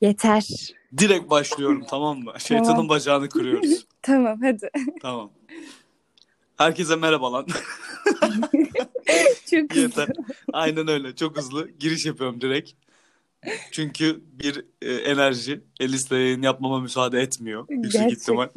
[0.00, 0.48] Yeter.
[0.98, 2.32] Direkt başlıyorum tamam mı?
[2.38, 2.88] Şeytanın Tamam.
[2.88, 3.86] bacağını kırıyoruz.
[4.02, 4.70] Tamam hadi.
[5.02, 5.30] tamam.
[6.56, 7.46] Herkese merhaba lan.
[9.50, 10.08] Çok Yeter.
[10.52, 11.16] Aynen öyle.
[11.16, 12.70] Çok hızlı giriş yapıyorum direkt.
[13.70, 17.66] Çünkü bir e, enerji Elis'le yayın yapmama müsaade etmiyor.
[17.68, 18.48] Yüksek ihtimal.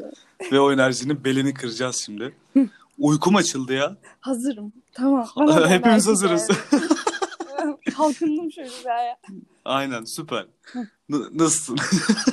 [0.52, 2.36] Ve o enerjinin belini kıracağız şimdi.
[2.98, 3.98] Uykum açıldı ya.
[4.20, 4.74] Hazırım.
[4.94, 5.28] Tamam.
[5.68, 6.48] Hepimiz hazırız.
[7.98, 9.18] Kalkındım şöyle ya.
[9.66, 10.48] Aynen süper.
[11.10, 11.78] N- nasılsın?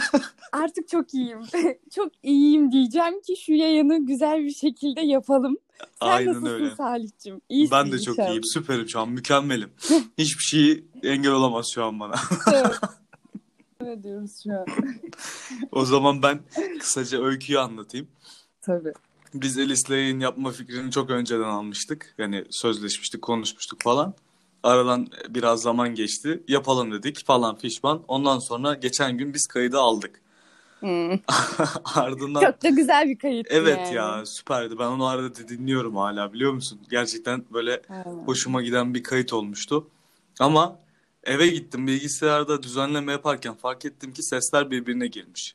[0.52, 1.40] Artık çok iyiyim.
[1.94, 5.56] çok iyiyim diyeceğim ki şu yayını güzel bir şekilde yapalım.
[5.78, 6.74] Sen Aynen nasılsın öyle.
[6.76, 7.40] Salih'cim?
[7.48, 8.28] İyisin Ben de çok inşallah.
[8.34, 8.44] iyiyim.
[8.44, 9.08] Süperim şu an.
[9.08, 9.70] Mükemmelim.
[10.18, 12.14] Hiçbir şeyi engel olamaz şu an bana.
[12.52, 12.74] Evet.
[13.82, 14.66] Ne diyoruz şu an?
[15.72, 16.40] O zaman ben
[16.80, 18.08] kısaca öyküyü anlatayım.
[18.62, 18.92] Tabii.
[19.34, 22.14] Biz Elis'le yayın yapma fikrini çok önceden almıştık.
[22.18, 24.14] Yani sözleşmiştik, konuşmuştuk falan.
[24.62, 26.42] Aradan biraz zaman geçti.
[26.48, 28.02] Yapalım dedik falan fişman.
[28.08, 30.20] Ondan sonra geçen gün biz kaydı aldık.
[30.80, 31.10] Hmm.
[31.94, 33.46] Ardından Çok da güzel bir kayıt.
[33.50, 33.94] evet yani.
[33.94, 34.78] ya süperdi.
[34.78, 36.80] Ben onu arada da dinliyorum hala biliyor musun?
[36.90, 38.24] Gerçekten böyle Aynen.
[38.24, 39.86] hoşuma giden bir kayıt olmuştu.
[40.40, 40.78] Ama
[41.24, 45.54] eve gittim bilgisayarda düzenleme yaparken fark ettim ki sesler birbirine girmiş.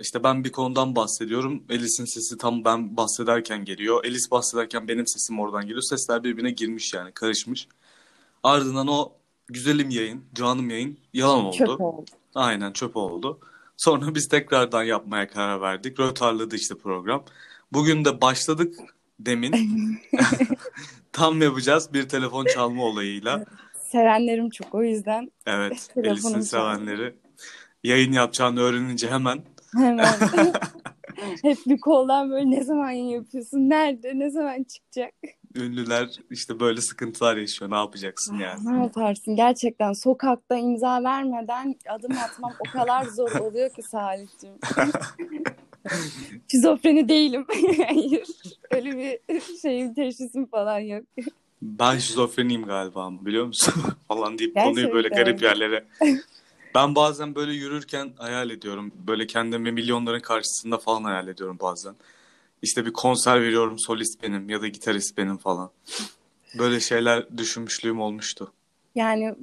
[0.00, 1.62] İşte ben bir konudan bahsediyorum.
[1.68, 4.04] Elis'in sesi tam ben bahsederken geliyor.
[4.04, 5.82] Elis bahsederken benim sesim oradan geliyor.
[5.82, 7.68] Sesler birbirine girmiş yani karışmış.
[8.46, 9.12] Ardından o
[9.48, 11.56] güzelim yayın, canım yayın yalan oldu.
[11.56, 12.04] Çöp oldu.
[12.34, 13.40] Aynen çöp oldu.
[13.76, 16.00] Sonra biz tekrardan yapmaya karar verdik.
[16.00, 17.24] Rötarladı işte program.
[17.72, 18.74] Bugün de başladık
[19.20, 19.52] demin.
[21.12, 23.44] Tam yapacağız bir telefon çalma olayıyla.
[23.80, 26.42] Sevenlerim çok o yüzden Evet, Elis'in çaldı.
[26.42, 27.14] sevenleri
[27.84, 29.42] yayın yapacağını öğrenince hemen
[29.76, 30.14] hemen
[31.42, 33.58] hep bir koldan böyle ne zaman yayın yapıyorsun?
[33.70, 34.18] Nerede?
[34.18, 35.14] Ne zaman çıkacak?
[35.56, 37.70] Ünlüler işte böyle sıkıntılar yaşıyor.
[37.70, 38.60] Ne yapacaksın yani?
[38.64, 39.36] Ne yaparsın?
[39.36, 44.52] Gerçekten sokakta imza vermeden adım atmam o kadar zor oluyor ki Salih'cim.
[46.50, 47.46] Şizofreni değilim.
[47.86, 48.26] Hayır.
[48.70, 48.96] Öyle
[49.28, 51.04] bir şeyim teşhisim falan yok.
[51.62, 53.74] Ben şizofreniyim galiba ama biliyor musun?
[54.08, 55.24] falan deyip konuyu böyle Gerçekten.
[55.24, 55.84] garip yerlere.
[56.74, 58.92] Ben bazen böyle yürürken hayal ediyorum.
[59.06, 61.94] Böyle kendimi milyonların karşısında falan hayal ediyorum bazen.
[62.62, 65.70] İşte bir konser veriyorum solist benim ya da gitarist benim falan.
[66.58, 68.52] Böyle şeyler düşünmüşlüğüm olmuştu.
[68.94, 69.34] Yani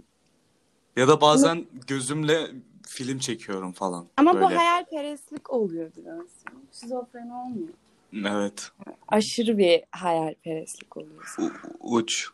[0.95, 2.51] Ya da bazen gözümle
[2.87, 4.07] film çekiyorum falan.
[4.17, 4.55] ama bu Böyle.
[4.55, 6.27] hayalperestlik oluyor biraz.
[6.81, 7.69] Şizofreni olmuyor.
[8.13, 8.71] Evet.
[9.07, 11.35] Aşırı bir hayalperestlik oluyor.
[11.39, 12.29] U- uç.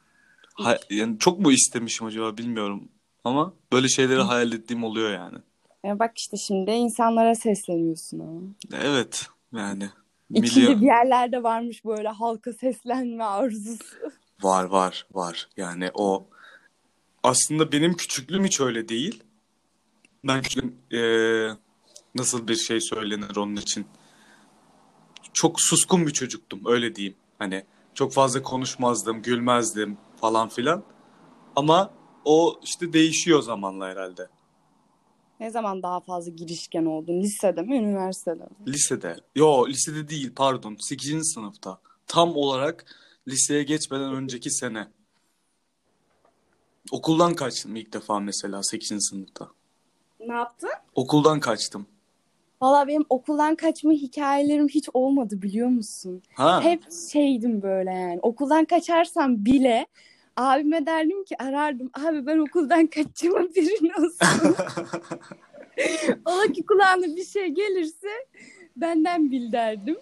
[0.53, 2.89] Ha- yani çok mu istemişim acaba bilmiyorum.
[3.23, 5.38] Ama böyle şeyleri hayal ettiğim oluyor yani.
[5.84, 8.41] Ya bak işte şimdi insanlara sesleniyorsun ama.
[8.84, 9.89] Evet yani.
[10.34, 10.81] İçinde Milyon...
[10.81, 13.97] bir yerlerde varmış böyle halka seslenme arzusu.
[14.41, 15.50] Var var var.
[15.57, 16.28] Yani o
[17.23, 19.23] aslında benim küçüklüğüm hiç öyle değil.
[20.23, 21.51] Ben küçüklüğüm eee,
[22.16, 23.88] nasıl bir şey söylenir onun için.
[25.34, 27.18] Çok suskun bir çocuktum öyle diyeyim.
[27.39, 30.84] Hani çok fazla konuşmazdım, gülmezdim falan filan.
[31.56, 31.91] Ama
[32.25, 34.29] o işte değişiyor zamanla herhalde.
[35.39, 37.22] Ne zaman daha fazla girişken oldun?
[37.22, 38.50] Lisede mi, üniversitede mi?
[38.67, 39.16] Lisede.
[39.35, 40.77] Yo lisede değil pardon.
[40.79, 41.33] 8.
[41.33, 41.79] sınıfta.
[42.07, 42.85] Tam olarak
[43.27, 44.88] liseye geçmeden önceki sene.
[46.91, 49.09] Okuldan kaçtım ilk defa mesela 8.
[49.09, 49.47] sınıfta.
[50.19, 50.69] Ne yaptın?
[50.95, 51.85] Okuldan kaçtım.
[52.61, 56.21] Valla benim okuldan kaçma hikayelerim hiç olmadı biliyor musun?
[56.33, 56.61] Ha.
[56.63, 58.19] Hep şeydim böyle yani.
[58.21, 59.88] Okuldan kaçarsam bile
[60.38, 61.91] abime derdim ki arardım.
[61.94, 64.56] Abi ben okuldan kaçacağım haberin olsun.
[66.25, 68.07] Ola ki kulağına bir şey gelirse
[68.78, 69.97] benden bil derdim.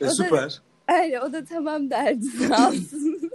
[0.00, 0.60] E, O da- süper.
[1.02, 3.30] Öyle o da tamam derdi sağ olsun.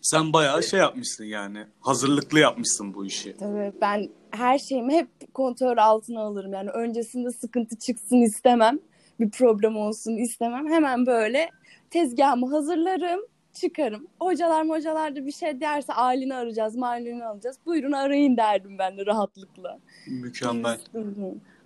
[0.00, 1.58] Sen bayağı şey yapmışsın yani.
[1.80, 3.36] Hazırlıklı yapmışsın bu işi.
[3.36, 6.52] Tabii ben her şeyimi hep kontrol altına alırım.
[6.52, 8.78] Yani öncesinde sıkıntı çıksın istemem.
[9.20, 10.68] Bir problem olsun istemem.
[10.72, 11.50] Hemen böyle
[11.90, 13.20] tezgahımı hazırlarım,
[13.54, 14.06] çıkarım.
[14.20, 17.58] Hocalar hocalar da bir şey derse aileni arayacağız, mahalleni alacağız.
[17.66, 19.78] Buyurun arayın derdim ben de rahatlıkla.
[20.06, 20.78] Mükemmel.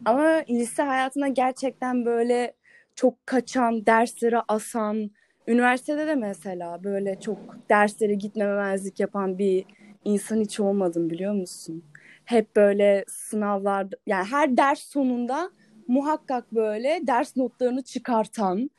[0.04, 2.54] Ama lise hayatına gerçekten böyle
[2.94, 5.10] çok kaçan, derslere asan,
[5.46, 7.38] üniversitede de mesela böyle çok
[7.70, 9.64] derslere gitmemezlik yapan bir
[10.04, 11.84] insan hiç olmadım biliyor musun?
[12.24, 15.50] Hep böyle sınavlarda yani her ders sonunda
[15.88, 18.70] muhakkak böyle ders notlarını çıkartan,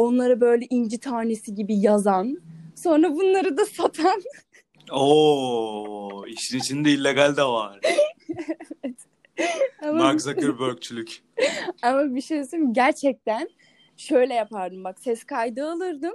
[0.00, 2.42] onları böyle inci tanesi gibi yazan,
[2.76, 4.22] sonra bunları da satan
[4.92, 7.80] Oo, işin içinde illegal de var.
[9.82, 11.22] ama Mark Zuckerberg'çülük.
[11.82, 13.48] Ama bir şey söyleyeyim gerçekten
[13.96, 16.12] şöyle yapardım bak ses kaydı alırdım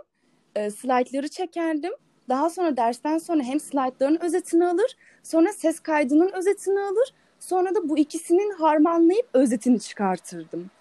[0.55, 1.93] e, slaytları çekerdim
[2.29, 7.89] daha sonra dersten sonra hem slaytların özetini alır sonra ses kaydının özetini alır Sonra da
[7.89, 10.71] bu ikisinin harmanlayıp özetini çıkartırdım.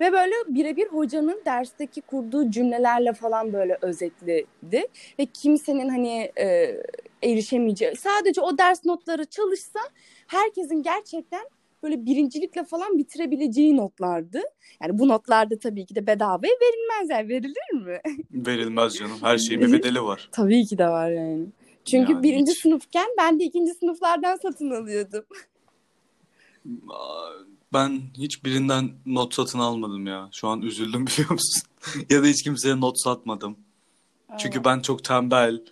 [0.00, 4.86] Ve böyle birebir hocanın dersteki kurduğu cümlelerle falan böyle özetledi.
[5.18, 6.76] Ve kimsenin hani e,
[7.22, 9.80] erişemeyeceği, sadece o ders notları çalışsa
[10.26, 11.42] herkesin gerçekten
[11.82, 14.40] böyle birincilikle falan bitirebileceği notlardı.
[14.82, 18.00] Yani bu notlarda tabii ki de bedavaya verilmez yani verilir mi?
[18.46, 19.18] Verilmez canım.
[19.22, 20.28] Her şeyin bir bedeli var.
[20.32, 21.46] tabii ki de var yani.
[21.84, 25.24] Çünkü Yani birinci hiç- sınıfken ben de ikinci sınıflardan satın alıyordum.
[27.74, 30.28] Ben hiçbirinden not satın almadım ya.
[30.32, 31.62] Şu an üzüldüm biliyor musun?
[32.10, 33.56] Ya da hiç kimseye not satmadım.
[34.38, 35.62] Çünkü ben çok tembel,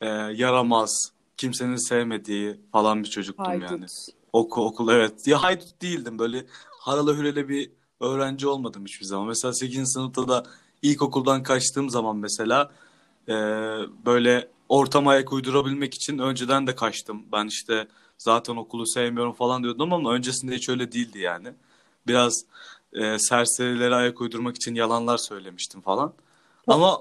[0.00, 3.66] e, yaramaz, kimsenin sevmediği falan bir çocuktum yani.
[3.66, 3.90] Haydut.
[4.32, 5.26] Okul, evet.
[5.26, 6.18] Ya haydut değildim.
[6.18, 6.46] Böyle
[6.78, 7.70] haralı hürele bir
[8.00, 9.26] öğrenci olmadım hiçbir zaman.
[9.26, 9.92] Mesela 8.
[9.92, 10.42] sınıfta da
[10.82, 12.70] ilkokuldan kaçtığım zaman mesela
[13.28, 13.34] e,
[14.06, 17.22] böyle ortama ayak uydurabilmek için önceden de kaçtım.
[17.32, 17.88] Ben işte
[18.20, 21.48] zaten okulu sevmiyorum falan diyordum ama öncesinde hiç öyle değildi yani.
[22.06, 22.44] Biraz
[22.92, 26.12] e, serserilere ayak uydurmak için yalanlar söylemiştim falan.
[26.66, 27.00] Ama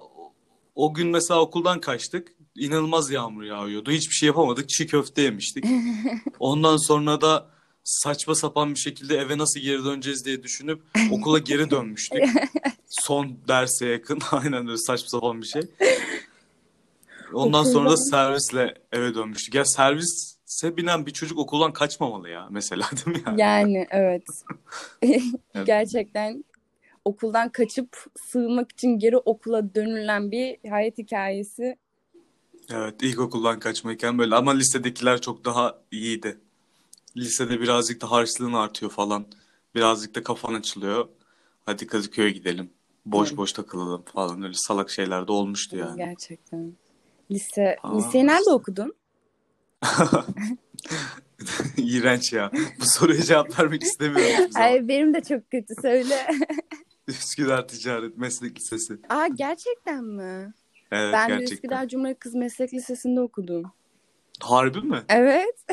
[0.75, 2.35] o- gün mesela okuldan kaçtık.
[2.55, 3.91] İnanılmaz yağmur yağıyordu.
[3.91, 4.69] Hiçbir şey yapamadık.
[4.69, 5.65] Çiğ köfte yemiştik.
[6.39, 7.47] Ondan sonra da
[7.83, 10.81] saçma sapan bir şekilde eve nasıl geri döneceğiz diye düşünüp
[11.11, 12.23] okula geri dönmüştük.
[12.89, 14.19] Son derse yakın.
[14.31, 15.61] Aynen öyle saçma sapan bir şey.
[17.33, 19.55] Ondan sonra da servisle eve dönmüştük.
[19.55, 23.41] Ya servise binen bir çocuk okuldan kaçmamalı ya mesela değil mi yani?
[23.41, 24.23] Yani evet.
[25.53, 25.67] Evet.
[25.67, 26.43] Gerçekten
[27.05, 31.75] okuldan kaçıp sığınmak için geri okula dönülen bir hayat hikayesi.
[32.69, 36.39] Evet, ilkokuldan kaçmayken böyle ama lisedekiler çok daha iyiydi.
[37.17, 39.25] Lisede birazcık da harçlığın artıyor falan.
[39.75, 41.07] Birazcık da kafan açılıyor.
[41.65, 42.69] Hadi Kadıköy'e gidelim.
[43.05, 43.37] Boş Evet.
[43.37, 44.43] boş takılalım falan.
[44.43, 45.97] Öyle salak şeyler de olmuştu yani.
[45.97, 46.73] Gerçekten.
[47.31, 47.97] Lise, Aa.
[47.97, 48.93] liseyi nerede okudun?
[51.77, 52.51] İğrenç ya.
[52.79, 54.49] Bu soruya cevap vermek istemiyorum.
[54.55, 56.27] Ay benim de çok kötü söyle.
[57.07, 58.93] Üsküdar Ticaret Meslek Lisesi.
[59.09, 60.53] Aa gerçekten mi?
[60.91, 61.55] Evet Ben de gerçekten.
[61.55, 63.63] Üsküdar Cumhuriyet Kız Meslek Lisesi'nde okudum.
[64.39, 65.01] Harbi mi?
[65.09, 65.65] Evet.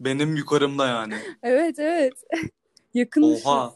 [0.00, 1.14] Benim yukarımda yani.
[1.42, 2.12] Evet evet.
[2.94, 3.46] Yakınmışız.
[3.46, 3.74] Oha.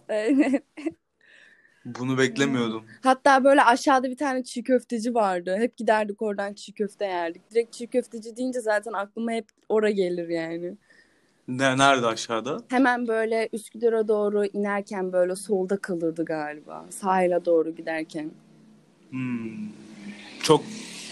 [1.87, 2.85] Bunu beklemiyordum.
[3.03, 5.57] Hatta böyle aşağıda bir tane çiğ köfteci vardı.
[5.59, 7.51] Hep giderdik oradan çiğ köfte yerdik.
[7.51, 10.77] Direkt çiğ köfteci deyince zaten aklıma hep ora gelir yani.
[11.49, 12.59] Ne, nerede aşağıda?
[12.69, 16.87] Hemen böyle Üsküdar'a doğru inerken böyle solda kalırdı galiba.
[16.91, 18.31] Sahile doğru giderken.
[19.11, 19.69] Hmm.
[20.43, 20.63] Çok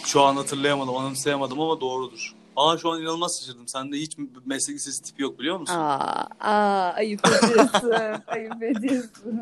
[0.04, 2.34] şu an hatırlayamadım, anımsayamadım ama doğrudur.
[2.56, 3.68] Aa şu an inanılmaz şaşırdım.
[3.68, 4.16] Sende hiç
[4.46, 5.74] meslek lisesi tipi yok biliyor musun?
[5.74, 7.92] Aa, aa ayıp ediyorsun.
[8.26, 9.40] ayıp ediyorsun.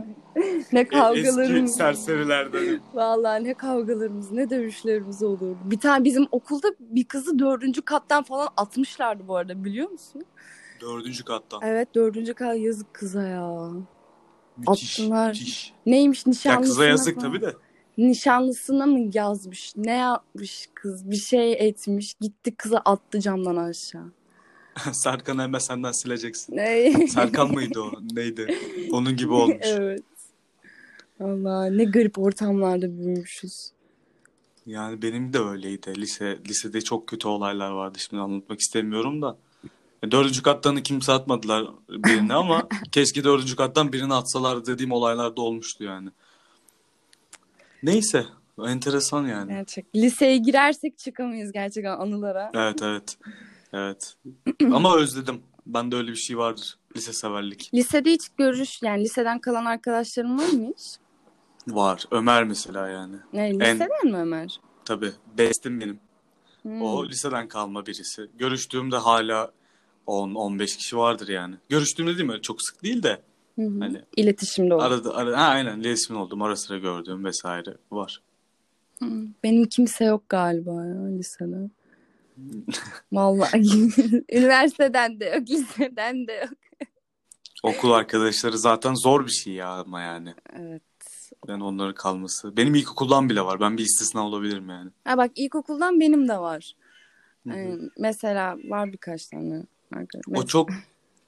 [0.72, 1.76] ne E- Eski kavgalarımız.
[1.76, 2.80] serserilerden.
[2.94, 5.58] Vallahi ne kavgalarımız ne dövüşlerimiz olurdu.
[5.64, 10.24] Bir tane bizim okulda bir kızı dördüncü kattan falan atmışlardı bu arada biliyor musun?
[10.80, 11.60] Dördüncü kattan.
[11.64, 13.70] Evet dördüncü kat yazık kıza ya.
[14.56, 15.28] Müthiş, Attılar.
[15.28, 15.72] müthiş.
[15.86, 17.52] Neymiş Ya nişanlısına kıza yazık tabii de.
[17.98, 19.76] Nişanlısına mı yazmış?
[19.76, 21.10] Ne yapmış kız?
[21.10, 22.14] Bir şey etmiş.
[22.20, 24.12] Gitti kızı attı camdan aşağı.
[24.92, 26.56] Serkan'ı hemen senden sileceksin.
[26.56, 27.06] Ne?
[27.08, 27.92] Serkan mıydı o?
[28.12, 28.58] Neydi?
[28.92, 29.56] Onun gibi olmuş.
[29.62, 30.02] evet.
[31.20, 33.72] Allah ne garip ortamlarda büyümüşüz.
[34.66, 36.00] Yani benim de öyleydi.
[36.00, 37.98] Lise, lisede çok kötü olaylar vardı.
[37.98, 39.36] Şimdi anlatmak istemiyorum da.
[40.02, 45.40] E, Dördüncü kattan kimse atmadılar birini ama keşke dördüncü kattan birini atsalar dediğim olaylar da
[45.40, 46.08] olmuştu yani.
[47.82, 48.26] Neyse.
[48.66, 49.52] Enteresan yani.
[49.52, 49.86] Gerçek.
[49.94, 52.50] Liseye girersek çıkamayız gerçekten anılara.
[52.54, 53.18] Evet evet.
[53.74, 54.14] Evet.
[54.72, 55.42] Ama özledim.
[55.66, 56.78] Bende öyle bir şey vardır.
[56.96, 57.70] Lise severlik.
[57.74, 60.96] Lisede hiç görüş yani liseden kalan arkadaşlarım var mı hiç?
[61.68, 62.04] Var.
[62.10, 63.16] Ömer mesela yani.
[63.32, 64.60] Ne, liseden mi Ömer?
[64.84, 65.12] Tabii.
[65.38, 66.00] Bestim benim.
[66.62, 66.82] Hmm.
[66.82, 68.30] O liseden kalma birisi.
[68.38, 69.52] Görüştüğümde hala
[70.06, 71.54] 10-15 kişi vardır yani.
[71.68, 72.42] Görüştüğümde değil mi?
[72.42, 73.22] Çok sık değil de.
[73.56, 73.80] Hı hı.
[73.80, 74.82] Hani İletişimde olur.
[74.82, 76.42] arada, ara, ha, aynen iletişimin oldum.
[76.42, 78.22] Ara sıra gördüğüm vesaire var.
[78.98, 79.06] Hı.
[79.44, 81.70] Benim kimse yok galiba ya lisede.
[83.12, 83.62] Vallahi
[84.32, 86.52] üniversiteden de yok, liseden de yok.
[87.62, 90.34] Okul arkadaşları zaten zor bir şey ya ama yani.
[90.56, 90.82] Evet.
[91.48, 92.56] Yani onların kalması.
[92.56, 93.60] Benim ilkokuldan bile var.
[93.60, 94.90] Ben bir istisna olabilirim yani.
[95.04, 96.72] Ha bak ilkokuldan benim de var.
[97.46, 99.62] Yani mesela var birkaç tane
[99.94, 100.24] arkadaş.
[100.38, 100.70] O çok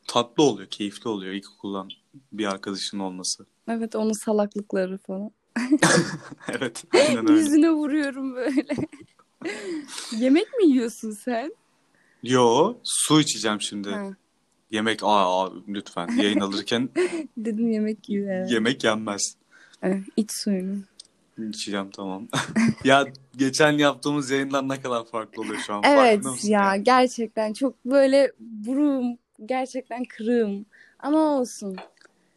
[0.07, 1.88] tatlı oluyor, keyifli oluyor ilkokuldan
[2.33, 3.47] bir arkadaşın olması.
[3.68, 5.30] Evet onun salaklıkları falan.
[6.49, 7.33] Evet, aynen öyle.
[7.33, 8.75] Yüzüne vuruyorum böyle.
[10.18, 11.54] Yemek mi yiyorsun sen?
[12.23, 13.90] Yo, su içeceğim şimdi.
[13.90, 14.16] Ha,
[14.71, 16.88] Yemek, aa, aa, lütfen yayın alırken
[17.37, 18.30] dedim yemek yiyor.
[18.30, 18.50] Evet.
[18.50, 19.37] yemek yenmez.
[19.83, 20.76] Evet, iç suyunu.
[21.49, 22.28] İçeceğim tamam.
[22.85, 23.06] Ya
[23.37, 25.83] geçen yaptığımız yayınlar ne kadar farklı oluyor şu an.
[25.85, 26.85] Evet ya yani?
[26.85, 30.66] gerçekten çok böyle burum, gerçekten kırığım.
[30.99, 31.76] Ama olsun.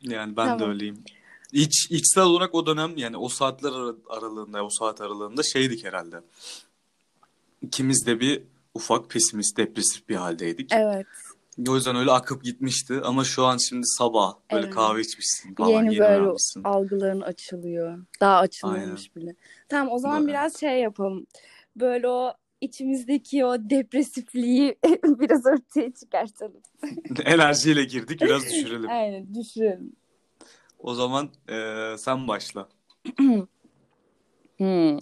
[0.01, 0.69] Yani ben de Tamam.
[0.69, 1.03] öyleyim.
[1.51, 6.21] İç, içsel olarak o dönem yani o saatler ara- aralığında, o saat aralığında şeydik herhalde.
[7.61, 10.71] İkimiz de bir ufak pesimist, depresif bir haldeydik.
[10.73, 11.07] Evet.
[11.69, 13.01] O yüzden öyle akıp gitmişti.
[13.03, 14.75] Ama şu an şimdi sabah böyle Evet.
[14.75, 16.63] kahve içmişsin falan, Yeni yeni böyle uyanmışsın.
[16.63, 17.97] algıların açılıyor.
[18.21, 19.35] Daha açılmamış bile.
[19.69, 20.31] Tamam o zaman Böyle.
[20.31, 21.25] biraz şey yapalım.
[21.75, 26.61] Böyle o içimizdeki o depresifliği biraz ortaya çıkartalım.
[27.25, 28.89] Enerjiyle girdik, biraz düşürelim.
[28.89, 29.95] Aynen düşürelim.
[30.79, 32.69] O zaman eee, sen başla.
[34.57, 34.97] Hmm.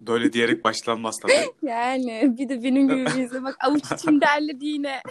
[0.00, 1.32] Böyle diyerek başlanmaz tabii.
[1.62, 5.02] Yani bir de benim gibi birisi bak avuç içim derledi yine.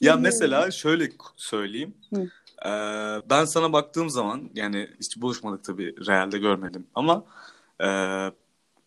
[0.00, 1.94] Ya mesela şöyle söyleyeyim.
[2.14, 2.22] Hı.
[2.66, 2.70] Ee,
[3.30, 7.24] ben sana baktığım zaman yani hiç buluşmadık tabii realde görmedim ama
[7.80, 7.88] e,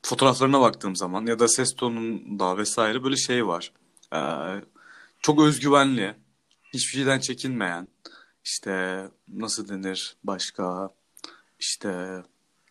[0.01, 3.71] fotoğraflarına baktığım zaman ya da ses tonunda vesaire böyle şey var.
[4.13, 4.61] Ee,
[5.21, 6.15] çok özgüvenli,
[6.73, 7.87] hiçbir şeyden çekinmeyen,
[8.45, 10.89] işte nasıl denir başka,
[11.59, 12.23] işte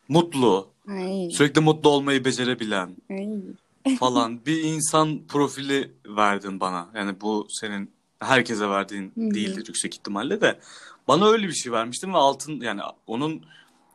[0.08, 3.96] mutlu, Ay, sürekli mutlu olmayı becerebilen ay.
[3.96, 6.88] falan bir insan profili verdin bana.
[6.94, 10.60] Yani bu senin herkese verdiğin değildir yüksek ihtimalle de.
[11.08, 13.42] Bana öyle bir şey vermiştin ve altın yani onun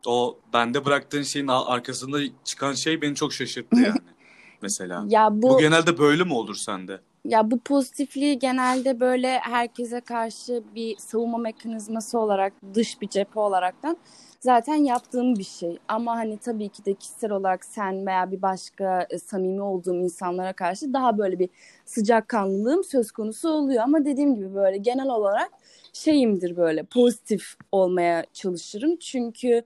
[0.06, 3.98] o bende bıraktığın şeyin arkasında çıkan şey beni çok şaşırttı yani.
[4.62, 5.04] Mesela.
[5.08, 7.00] Ya Bu bu genelde böyle mi olur sende?
[7.24, 13.96] ya bu pozitifliği genelde böyle herkese karşı bir savunma mekanizması olarak dış bir cephe olaraktan
[14.40, 15.78] zaten yaptığım bir şey.
[15.88, 20.52] Ama hani tabii ki de kişisel olarak sen veya bir başka e, samimi olduğum insanlara
[20.52, 21.48] karşı daha böyle bir
[21.84, 23.82] sıcakkanlılığım söz konusu oluyor.
[23.82, 25.50] Ama dediğim gibi böyle genel olarak
[25.92, 28.96] şeyimdir böyle pozitif olmaya çalışırım.
[28.96, 29.62] Çünkü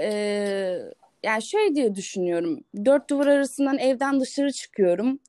[0.00, 0.08] e,
[1.22, 2.64] yani şöyle diye düşünüyorum.
[2.84, 5.20] Dört duvar arasından evden dışarı çıkıyorum.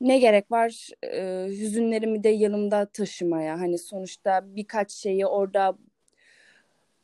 [0.00, 3.60] Ne gerek var e, hüzünlerimi de yanımda taşımaya?
[3.60, 5.78] Hani sonuçta birkaç şeyi orada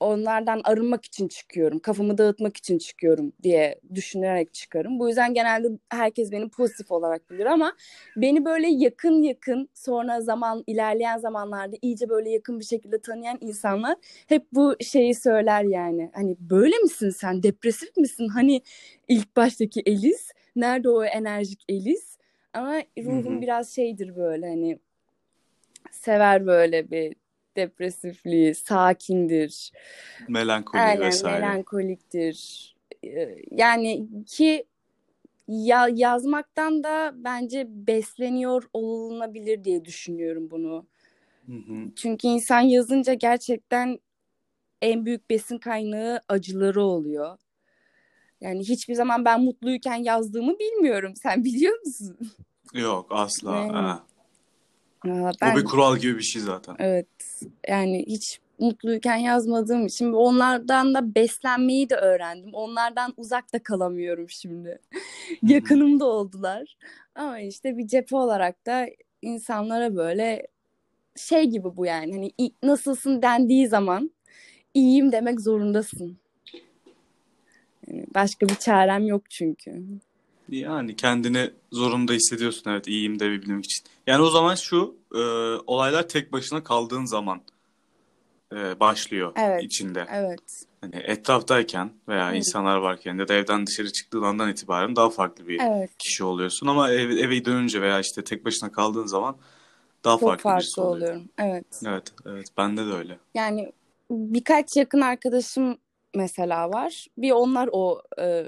[0.01, 1.79] onlardan arınmak için çıkıyorum.
[1.79, 4.99] Kafamı dağıtmak için çıkıyorum diye düşünerek çıkarım.
[4.99, 7.77] Bu yüzden genelde herkes beni pozitif olarak bilir ama
[8.17, 13.97] beni böyle yakın yakın sonra zaman ilerleyen zamanlarda iyice böyle yakın bir şekilde tanıyan insanlar
[14.27, 16.11] hep bu şeyi söyler yani.
[16.15, 17.43] Hani böyle misin sen?
[17.43, 18.29] Depresif misin?
[18.29, 18.63] Hani
[19.09, 22.19] ilk baştaki Eliz, nerede o enerjik Eliz?
[22.53, 24.79] Ama ruhum biraz şeydir böyle hani
[25.91, 27.15] sever böyle bir
[27.57, 29.73] depresifliği, sakindir.
[30.29, 31.41] Melankoli Aynen vesaire.
[31.41, 32.71] melankoliktir.
[33.05, 34.65] Ee, Yani ki
[35.49, 40.87] ya yazmaktan da bence besleniyor olunabilir diye düşünüyorum bunu.
[41.47, 41.91] Hı hı.
[41.97, 43.99] Çünkü insan yazınca gerçekten
[44.83, 47.39] en büyük besin kaynağı acıları oluyor.
[48.41, 51.17] Yani hiçbir zaman ben mutluyken yazdığımı bilmiyorum.
[51.17, 52.19] Sen biliyor musun?
[52.75, 53.57] Yok asla.
[53.57, 54.07] Yani, Ha.
[55.09, 56.77] Aa, O ben bir kural gibi bir şey zaten.
[56.79, 57.07] evet
[57.69, 62.51] yani hiç mutluyken yazmadığım için onlardan da beslenmeyi de öğrendim.
[62.55, 64.69] Onlardan uzak da kalamıyorum şimdi.
[64.69, 64.99] Hı
[65.47, 65.53] hı.
[65.53, 66.77] Yakınım da oldular.
[67.15, 68.87] Ama işte bir cephe olarak da
[69.23, 70.47] insanlara böyle
[71.17, 72.13] şey gibi bu yani.
[72.13, 74.11] Hani "İ- nasılsın dendiği zaman
[74.75, 76.19] iyiyim demek zorundasın.
[77.89, 79.83] Yani başka bir çarem yok çünkü.
[80.51, 83.85] Yani kendini zorunda hissediyorsun evet iyiyim diyebilmek için.
[84.07, 85.19] Yani o zaman şu e,
[85.67, 87.41] olaylar tek başına kaldığın zaman
[88.53, 90.07] e, başlıyor Evet, içinde.
[90.11, 90.65] evet.
[90.81, 92.37] Hani etraftayken veya Evet.
[92.39, 95.91] insanlar varken ya da evden dışarı çıktığın andan itibaren daha farklı bir Evet.
[95.99, 96.67] kişi oluyorsun.
[96.67, 99.37] Ama ev, eve dönünce veya işte tek başına kaldığın zaman
[100.05, 101.07] daha Çok farklı birisi farklı oluyor.
[101.07, 101.29] oluyorum.
[101.39, 101.65] Evet.
[101.87, 103.19] Evet, evet bende de öyle.
[103.35, 103.73] Yani
[104.11, 105.79] birkaç yakın arkadaşım
[106.15, 107.07] mesela var.
[107.19, 108.47] Bir onlar o e,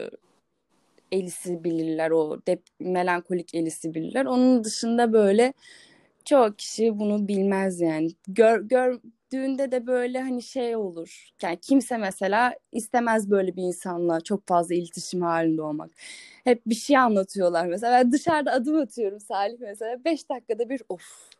[1.13, 2.11] Elis'i bilirler.
[2.11, 4.25] O dep melankolik Elis'i bilirler.
[4.25, 5.53] Onun dışında böyle
[6.25, 8.11] çoğu kişi bunu bilmez yani.
[8.29, 11.29] Gör, gördüğünde de böyle hani şey olur.
[11.43, 15.91] Yani kimse mesela istemez böyle bir insanla çok fazla iletişim halinde olmak.
[16.45, 17.93] Hep bir şey anlatıyorlar mesela.
[17.93, 20.05] Ben dışarıda adım atıyorum Salih mesela.
[20.05, 21.31] Beş dakikada bir of.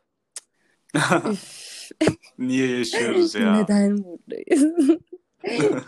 [2.39, 3.61] Niye yaşıyoruz ya?
[3.61, 4.91] Neden buradayız?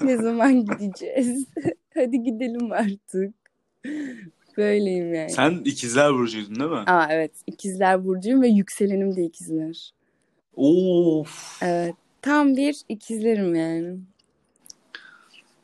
[0.00, 1.47] Ne zaman gideceğiz?
[1.95, 3.35] Hadi gidelim artık.
[4.57, 5.31] Böyleyim yani.
[5.31, 6.76] Sen ikizler burcuydun değil mi?
[6.87, 9.91] Aa evet ikizler burcuyum ve yükselenim de ikizler.
[10.57, 11.62] Of.
[11.62, 13.99] Evet tam bir ikizlerim yani.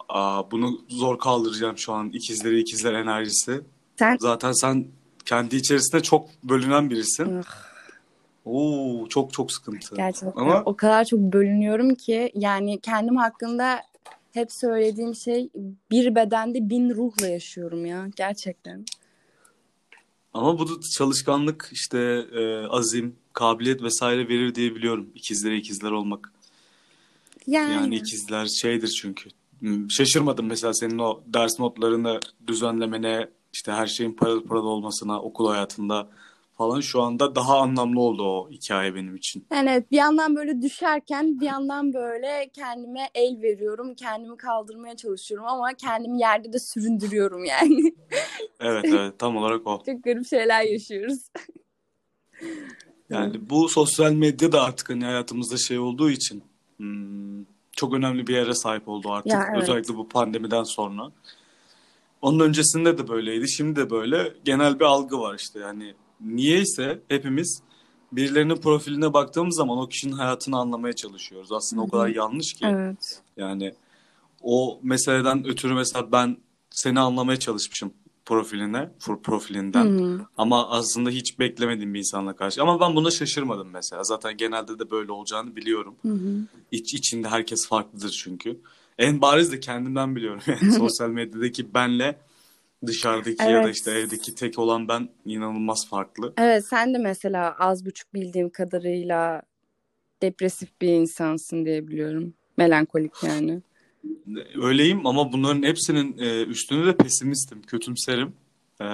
[0.09, 2.09] Aa, bunu zor kaldıracağım şu an.
[2.09, 3.61] İkizleri ikizler enerjisi.
[3.99, 4.87] Sen Zaten sen
[5.25, 7.39] kendi içerisinde çok bölünen birisin.
[7.39, 7.71] Ah,
[8.45, 9.97] Oo, çok çok sıkıntı.
[9.97, 13.81] gerçekten Ama o kadar çok bölünüyorum ki yani kendim hakkında
[14.33, 15.51] hep söylediğim şey
[15.91, 18.85] bir bedende bin ruhla yaşıyorum ya gerçekten.
[20.35, 21.99] ama bu çalışkanlık, işte
[22.33, 25.11] e, azim, kabiliyet vesaire verir diye biliyorum.
[25.15, 26.33] İkizlere ikizler olmak.
[27.47, 29.31] Yani, Yani ikizler şeydir çünkü.
[29.59, 35.49] Hmm, Şaşırmadım mesela senin o ders notlarını düzenlemene, işte her şeyin paralı paralı olmasına, okul
[35.49, 36.09] hayatında
[36.61, 39.47] falan şu anda daha anlamlı oldu o hikaye benim için.
[39.50, 43.95] evet, bir yandan böyle düşerken bir yandan böyle kendime el veriyorum.
[43.95, 47.95] Kendimi kaldırmaya çalışıyorum ama kendimi yerde de süründürüyorum yani.
[48.61, 49.83] Evet evet tam olarak o.
[49.87, 51.19] Çok garip şeyler yaşıyoruz.
[53.11, 56.43] Yani bu sosyal medya da artık hani hayatımızda şey olduğu için
[56.76, 59.33] hmm, çok önemli bir yere sahip oldu artık.
[59.33, 59.62] Ya, evet.
[59.62, 61.12] Özellikle bu pandemiden sonra.
[62.23, 63.50] Onun öncesinde de böyleydi.
[63.50, 65.61] Şimdi de böyle genel bir algı var işte.
[65.61, 67.62] Yani niyeyse hepimiz
[68.12, 71.53] birilerinin profiline baktığımız zaman o kişinin hayatını anlamaya çalışıyoruz.
[71.53, 72.67] Aslında o kadar yanlış ki.
[72.67, 73.23] Evet.
[73.37, 73.75] Yani
[74.43, 76.37] o meseleden ötürü mesela ben
[76.71, 77.93] seni anlamaya çalışmışım
[78.31, 79.85] profiline, pro- profilinden.
[79.85, 80.21] Hı.
[80.37, 82.62] Ama aslında hiç beklemediğim bir insanla karşı.
[82.62, 84.05] Ama ben buna şaşırmadım mesela.
[84.05, 85.95] Zaten genelde de böyle olacağını biliyorum.
[86.03, 86.35] Hı hı.
[86.73, 88.61] İç içinde herkes farklıdır çünkü.
[88.99, 90.41] En bariz de kendimden biliyorum.
[90.47, 92.19] Yani sosyal medyadaki benle
[92.87, 93.77] dışarıdaki ya da Evet.
[93.77, 96.33] işte evdeki tek olan ben inanılmaz farklı.
[96.39, 99.43] Evet sen de mesela az buçuk bildiğim kadarıyla
[100.23, 102.35] depresif bir insansın diye biliyorum.
[102.57, 103.61] Melankolik yani.
[104.63, 108.33] Öyleyim ama bunların hepsinin e, de pesimistim, kötümserim.
[108.81, 108.87] E,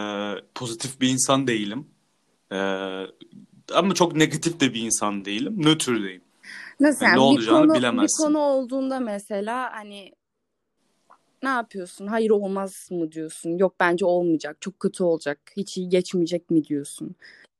[0.55, 1.87] pozitif bir insan değilim.
[2.53, 2.57] E,
[3.75, 5.55] ama çok negatif de bir insan değilim.
[5.57, 6.23] Nötrdeyim.
[6.81, 8.25] Nasıl Yani yani ne bir olacağını konu, bilemezsin.
[8.27, 10.13] bir konu olduğunda mesela hani
[11.43, 12.07] ne yapıyorsun?
[12.07, 13.59] Hayır olmaz mı diyorsun?
[13.59, 14.57] Yok bence olmayacak.
[14.61, 15.39] Çok kötü olacak.
[15.57, 17.15] Hiç iyi geçmeyecek mi diyorsun?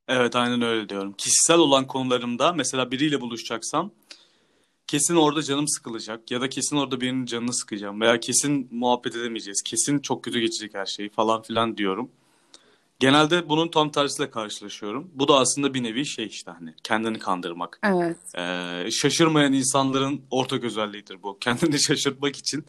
[0.09, 1.13] Evet aynen öyle diyorum.
[1.13, 3.91] Kişisel olan konularımda mesela biriyle buluşacaksam
[4.87, 9.63] kesin orada canım sıkılacak ya da kesin orada birinin canını sıkacağım veya kesin muhabbet edemeyeceğiz.
[9.63, 12.11] Kesin çok kötü geçecek her şey falan filan diyorum.
[13.01, 15.11] Genelde bunun tam tersiyle karşılaşıyorum.
[15.15, 17.81] Bu da aslında bir nevi şey işte hani kendini kandırmak.
[17.85, 18.17] Evet.
[18.39, 21.39] Ee, şaşırmayan insanların ortak özelliğidir bu.
[21.41, 22.65] Kendini şaşırtmak için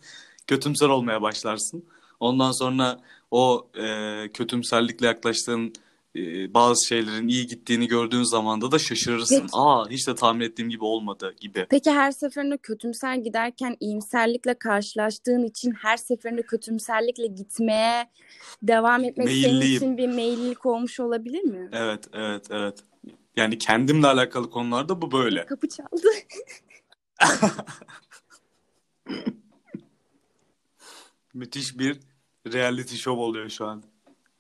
[0.48, 1.86] kötümser olmaya başlarsın.
[2.20, 3.00] Ondan sonra
[3.32, 5.74] o e, kötümserlikle yaklaştığın
[6.16, 9.42] e, bazı şeylerin iyi gittiğini gördüğün zamanda da şaşırırsın.
[9.42, 9.52] Peki.
[9.54, 11.68] Aa hiç de tahmin ettiğim gibi olmadı gibi.
[11.70, 18.10] Peki her seferinde kötümser giderken iyimserlikle karşılaştığın için her seferinde kötümserlikle gitmeye
[18.64, 21.70] devam etmek senin için bir meyillilik olmuş olabilir mi?
[21.74, 22.84] Evet, evet, evet.
[23.36, 25.46] Yani kendimle alakalı konularda bu böyle.
[25.46, 26.08] Kapı çaldı.
[31.38, 32.00] Müthiş bir
[32.54, 33.84] reality show oluyor şu an.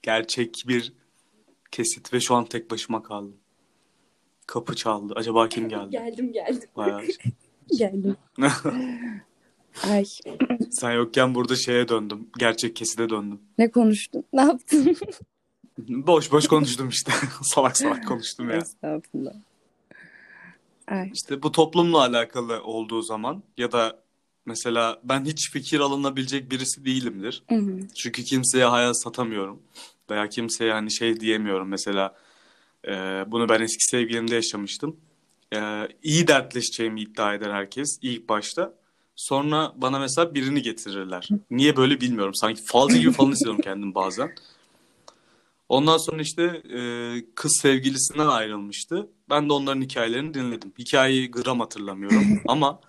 [0.03, 0.93] Gerçek bir
[1.71, 3.37] kesit ve şu an tek başıma kaldım.
[4.47, 5.13] Kapı çaldı.
[5.15, 5.89] Acaba kim geldi?
[5.91, 6.69] Geldim geldim.
[6.75, 7.01] Bayağı.
[7.77, 8.15] Geldim.
[9.83, 10.05] Ay
[10.71, 12.29] Sen yokken burada şeye döndüm.
[12.37, 13.39] Gerçek keside döndüm.
[13.57, 14.23] ne konuştun?
[14.33, 14.97] Ne yaptın?
[15.87, 17.11] Boş boş konuştum işte.
[17.41, 18.57] salak salak konuştum ya.
[18.57, 19.33] Estağfurullah.
[20.87, 21.11] Ay.
[21.13, 24.06] İşte bu toplumla alakalı olduğu zaman ya da
[24.47, 27.43] mesela ben hiç fikir alınabilecek birisi değilimdir.
[27.49, 27.79] Hı hı.
[27.95, 29.59] Çünkü kimseye hayal satamıyorum.
[30.09, 31.67] Veya kimseye hani şey diyemiyorum.
[31.67, 32.15] Mesela
[32.87, 32.91] e,
[33.27, 34.95] bunu ben eski sevgilimde yaşamıştım.
[35.53, 35.59] E,
[36.03, 38.73] iyi dertleşeceğimi iddia eder herkes ilk başta.
[39.15, 41.29] Sonra bana mesela birini getirirler.
[41.51, 42.35] Niye böyle bilmiyorum.
[42.35, 44.31] Sanki falcı gibi falan hissediyorum kendimi bazen.
[45.69, 46.79] Ondan sonra işte e,
[47.35, 49.07] kız sevgilisinden ayrılmıştı.
[49.29, 50.73] Ben de onların hikayelerini dinledim.
[50.79, 52.79] Hikayeyi gram hatırlamıyorum ama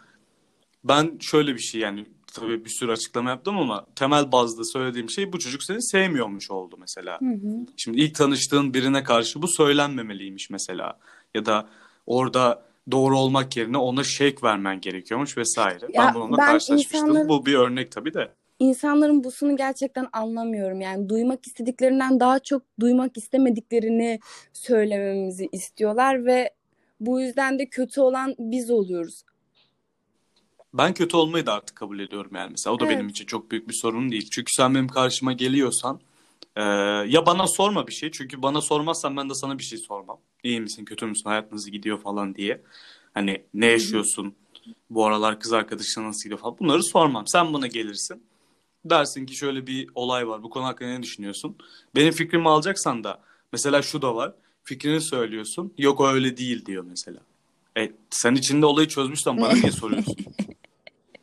[0.89, 5.33] ben şöyle bir şey yani tabii bir sürü açıklama yaptım ama temel bazda söylediğim şey
[5.33, 7.21] bu çocuk seni sevmiyormuş oldu mesela.
[7.21, 7.67] Hı hı.
[7.77, 10.99] Şimdi ilk tanıştığın birine karşı bu söylenmemeliymiş mesela.
[11.35, 11.69] Ya da
[12.07, 15.87] orada doğru olmak yerine ona shake vermen gerekiyormuş vesaire.
[15.93, 17.01] Ya ben bununla ben karşılaşmıştım.
[17.09, 18.29] insanların- Bu bir örnek tabii de.
[18.59, 20.81] İnsanların busunu gerçekten anlamıyorum.
[20.81, 24.21] Yani duymak istediklerinden daha çok duymak istemediklerini
[24.53, 26.51] söylememizi istiyorlar ve
[27.01, 29.23] bu yüzden de kötü olan biz oluyoruz.
[30.75, 32.75] Ben kötü olmayı da artık kabul ediyorum yani mesela.
[32.77, 32.97] O da Evet.
[32.97, 34.29] benim için çok büyük bir sorun değil.
[34.31, 36.01] Çünkü sen benim karşıma geliyorsan
[36.57, 36.63] e,
[37.09, 38.11] ya bana sorma bir şey.
[38.11, 40.19] Çünkü bana sormazsan ben de sana bir şey sormam.
[40.43, 42.63] İyi misin, kötü müsün, hayat nasıl gidiyor falan diye.
[43.15, 44.35] Hani ne yaşıyorsun,
[44.91, 46.59] bu aralar kız arkadaşına nasıl gidiyor falan.
[46.59, 47.27] Bunları sormam.
[47.27, 48.23] Sen bana gelirsin.
[48.85, 50.43] Dersin ki şöyle bir olay var.
[50.43, 51.57] Bu konu hakkında ne düşünüyorsun?
[51.95, 53.21] Benim fikrimi alacaksan da
[53.53, 54.35] mesela şu da var.
[54.65, 55.75] Fikrini söylüyorsun.
[55.79, 57.21] Yok öyle değil diyor mesela.
[57.79, 60.17] E, sen içinde olayı çözmüşsen bana niye soruyorsun?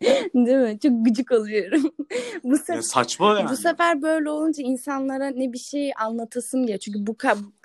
[0.02, 0.80] Değil mi?
[0.80, 1.94] Çok gıcık oluyorum.
[2.44, 3.50] bu sefer Ya saçma yani.
[3.50, 6.80] Bu sefer böyle olunca insanlara ne bir şey anlatasım geliyor.
[6.80, 7.16] Çünkü bu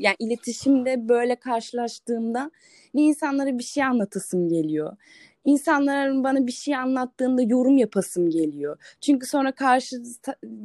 [0.00, 2.50] yani iletişimde böyle karşılaştığımda
[2.94, 4.96] ne insanlara bir şey anlatasım geliyor.
[5.44, 8.78] insanların bana bir şey anlattığında yorum yapasım geliyor.
[9.00, 9.96] Çünkü sonra karşı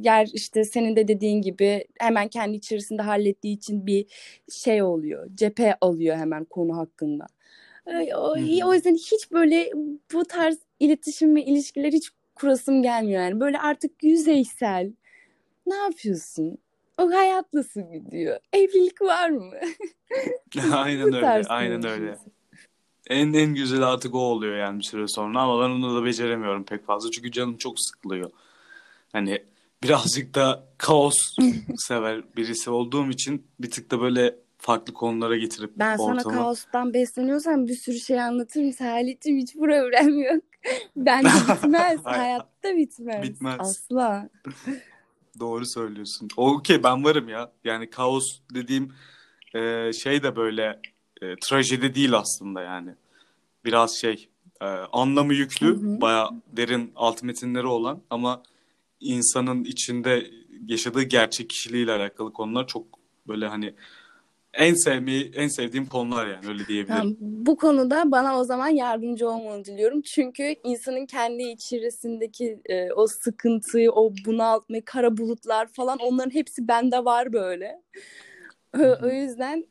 [0.00, 4.06] yer işte senin de dediğin gibi hemen kendi içerisinde hallettiği için bir
[4.50, 5.28] şey oluyor.
[5.34, 7.26] Cephe alıyor hemen konu hakkında.
[8.16, 9.70] O, o yüzden hiç böyle
[10.12, 13.40] bu tarz iletişim ve ilişkiler hiç kurasım gelmiyor yani.
[13.40, 14.92] Böyle artık yüzeysel.
[15.66, 16.58] Ne yapıyorsun?
[16.98, 18.38] O hayat nasıl gidiyor?
[18.52, 19.52] Evlilik var mı?
[20.72, 21.42] aynen öyle.
[21.48, 22.18] Aynen öyle.
[23.10, 26.64] En en güzel artık o oluyor yani bir süre sonra ama ben onu da beceremiyorum
[26.64, 28.30] pek fazla çünkü canım çok sıkılıyor.
[29.12, 29.42] Hani
[29.82, 31.36] birazcık da kaos
[31.76, 36.36] sever birisi olduğum için bir tık da böyle farklı konulara getirip Ben sana ortamı...
[36.36, 38.72] kaostan besleniyorsam bir sürü şey anlatırım.
[38.72, 40.44] Salih'cim hiç problem yok.
[40.96, 42.00] Ben de bitmez.
[42.04, 43.22] Hayatta bitmez.
[43.22, 43.56] Bitmez.
[43.58, 44.28] Asla.
[45.40, 46.28] Doğru söylüyorsun.
[46.36, 47.52] Okey ben varım ya.
[47.64, 48.24] Yani kaos
[48.54, 48.92] dediğim
[49.54, 50.80] e, şey de böyle
[51.22, 52.90] e, trajedi değil aslında yani.
[53.64, 54.28] Biraz şey
[54.60, 56.00] e, anlamı yüklü, hı hı.
[56.00, 58.42] baya derin alt metinleri olan ama
[59.00, 60.30] insanın içinde
[60.66, 62.86] yaşadığı gerçek kişiliğiyle alakalı konular çok
[63.28, 63.74] böyle hani
[64.56, 66.96] en sevmeyi en sevdiğim konular yani öyle diyebilirim.
[66.98, 70.02] Yani bu konuda bana o zaman yardımcı olmanı diliyorum.
[70.02, 77.04] Çünkü insanın kendi içerisindeki e, o sıkıntıyı, o bunaltmayı, kara bulutlar falan onların hepsi bende
[77.04, 77.82] var böyle.
[78.78, 79.66] O, o yüzden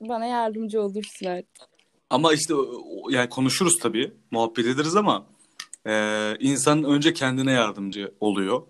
[0.00, 1.68] bana yardımcı olursun artık.
[2.10, 2.54] Ama işte
[3.10, 5.26] yani konuşuruz tabii, muhabbet ederiz ama
[5.86, 8.62] e, insan önce kendine yardımcı oluyor.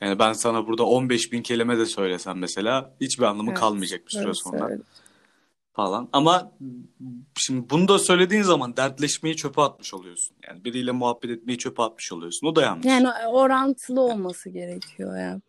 [0.00, 4.10] Yani ben sana burada 15 bin kelime de söylesem mesela hiçbir anlamı evet, kalmayacak bir
[4.10, 4.68] süre evet, sonra.
[4.70, 4.80] Evet.
[5.72, 6.08] Falan.
[6.12, 6.52] Ama
[7.36, 10.36] şimdi bunu da söylediğin zaman dertleşmeyi çöpe atmış oluyorsun.
[10.48, 12.46] Yani biriyle muhabbet etmeyi çöpe atmış oluyorsun.
[12.46, 12.86] O da yanlış.
[12.86, 15.40] Yani orantılı olması gerekiyor ya.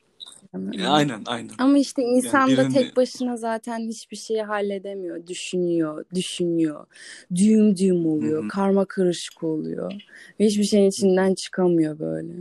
[0.54, 0.88] Yani.
[0.88, 1.54] Aynen aynen.
[1.58, 5.28] Ama işte insan yani da tek başına zaten hiçbir şeyi halledemiyor.
[5.28, 6.86] Düşünüyor, düşünüyor.
[7.36, 8.42] Düğüm düğüm oluyor.
[8.42, 8.48] Hı-hı.
[8.48, 9.94] Karma karışık oluyor.
[10.40, 12.34] Ve hiçbir şeyin içinden çıkamıyor böyle.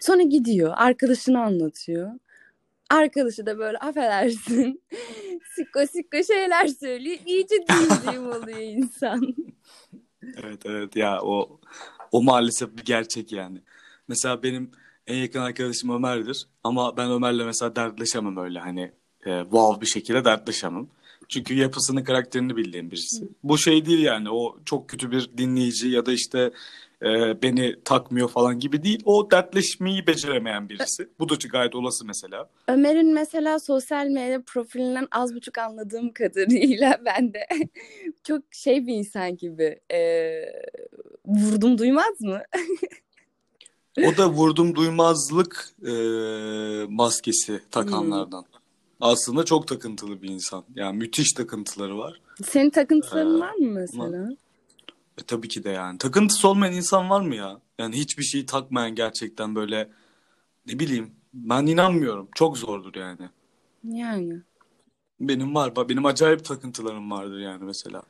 [0.00, 0.72] Sonra gidiyor.
[0.76, 2.10] Arkadaşını anlatıyor.
[2.90, 4.82] Arkadaşı da böyle affedersin.
[5.54, 7.18] sikko sikko şeyler söylüyor.
[7.26, 9.34] İyice düğüm oluyor insan.
[10.22, 11.60] evet evet ya o
[12.12, 13.62] o maalesef bir gerçek yani.
[14.08, 14.70] Mesela benim
[15.06, 16.46] en yakın arkadaşım Ömer'dir.
[16.64, 18.92] Ama ben Ömer'le mesela dertleşemem öyle hani
[19.26, 20.88] e, wow bir şekilde dertleşemem.
[21.28, 23.22] Çünkü yapısını, karakterini bildiğim birisi.
[23.22, 23.28] Hı.
[23.42, 26.50] Bu şey değil yani o çok kötü bir dinleyici ya da işte
[27.02, 29.02] e, beni takmıyor falan gibi değil.
[29.04, 31.08] O dertleşmeyi beceremeyen birisi.
[31.18, 32.48] Bu da gayet olası mesela.
[32.68, 37.46] Ömer'in mesela sosyal medya profilinden az buçuk anladığım kadarıyla ben de
[38.24, 40.00] çok şey bir insan gibi e,
[41.26, 42.42] vurdum duymaz mı?
[43.98, 45.92] O da vurdum duymazlık e,
[46.88, 48.40] maskesi takanlardan.
[48.40, 48.56] Hmm.
[49.00, 50.64] Aslında çok takıntılı bir insan.
[50.74, 52.20] Yani müthiş takıntıları var.
[52.44, 54.28] Senin takıntıların ee, var mı mesela?
[55.18, 55.98] E, tabii ki de yani.
[55.98, 57.60] Takıntısı olmayan insan var mı ya?
[57.78, 59.88] Yani hiçbir şeyi takmayan gerçekten böyle
[60.66, 62.28] ne bileyim ben inanmıyorum.
[62.34, 63.28] Çok zordur yani.
[63.84, 64.42] Yani.
[65.20, 65.88] Benim var.
[65.88, 68.02] Benim acayip takıntılarım vardır yani mesela.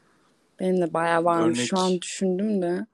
[0.60, 1.58] Benim de bayağı varmış.
[1.58, 1.68] Örnek...
[1.68, 2.86] Şu an düşündüm de.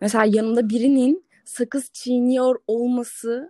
[0.00, 3.48] Mesela yanımda birinin sakız çiğniyor olması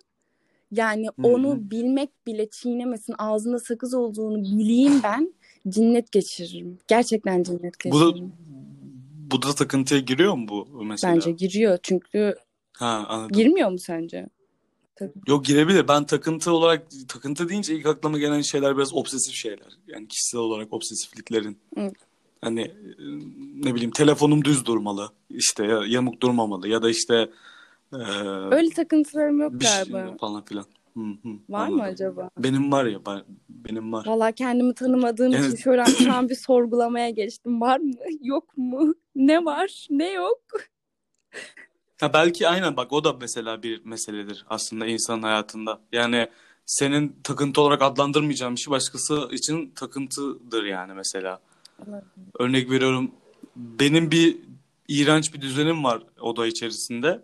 [0.70, 1.26] yani Hı-hı.
[1.26, 5.34] onu bilmek bile çiğnemesin ağzında sakız olduğunu bileyim ben
[5.68, 6.78] cinnet geçiririm.
[6.88, 7.92] Gerçekten cinnet geçiririm.
[7.92, 8.32] Bu da,
[9.30, 11.14] bu da takıntıya giriyor mu bu mesela?
[11.14, 12.34] Bence giriyor çünkü
[12.72, 13.36] ha, anladım.
[13.36, 14.26] girmiyor mu sence?
[14.96, 15.12] Tabii.
[15.28, 15.88] Yok girebilir.
[15.88, 19.78] Ben takıntı olarak takıntı deyince ilk aklıma gelen şeyler biraz obsesif şeyler.
[19.86, 21.58] Yani kişisel olarak obsesifliklerin.
[21.74, 21.92] Hı.
[22.40, 22.74] Hani
[23.54, 25.08] ne bileyim telefonum düz durmalı.
[25.30, 27.30] işte yamuk durmamalı ya da işte
[27.92, 27.96] ee,
[28.50, 30.06] Öyle takıntılarım yok galiba.
[30.06, 30.64] Şey falan filan.
[30.96, 31.76] Hı hı, var anladım.
[31.76, 32.30] mı acaba?
[32.38, 33.00] Benim var ya
[33.48, 34.06] benim var.
[34.06, 35.44] Valla kendimi tanımadığım evet.
[35.44, 37.60] için şöyle şu an bir sorgulamaya geçtim.
[37.60, 37.94] Var mı?
[38.20, 38.94] Yok mu?
[39.14, 39.86] Ne var?
[39.90, 40.40] Ne yok?
[42.00, 45.80] Ha belki aynen bak o da mesela bir meseledir aslında insanın hayatında.
[45.92, 46.28] Yani
[46.66, 51.40] senin takıntı olarak adlandırmayacağın bir şey başkası için takıntıdır yani mesela.
[52.38, 53.10] Örnek veriyorum
[53.56, 54.38] benim bir
[54.88, 57.22] iğrenç bir düzenim var oda içerisinde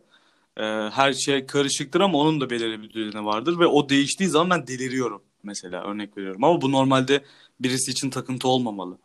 [0.56, 0.62] e,
[0.92, 4.66] her şey karışıktır ama onun da belirli bir düzeni vardır ve o değiştiği zaman ben
[4.66, 6.44] deliriyorum mesela örnek veriyorum.
[6.44, 7.24] Ama bu normalde
[7.60, 8.98] birisi için takıntı olmamalı.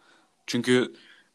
[0.48, 0.94] Çünkü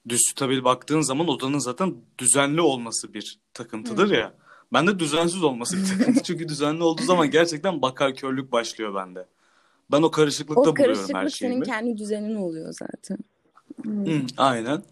[0.09, 4.15] düz stabil baktığın zaman odanın zaten düzenli olması bir takıntıdır Hı.
[4.15, 4.35] ya.
[4.73, 6.23] Ben de düzensiz olması bir takıntı.
[6.25, 9.27] Çünkü düzenli olduğu zaman gerçekten bakar körlük başlıyor bende.
[9.91, 11.13] Ben o karışıklıkta o buluyorum her şeyimi.
[11.13, 13.19] O karışıklık senin kendi düzenin oluyor zaten.
[13.85, 14.83] Hı, aynen.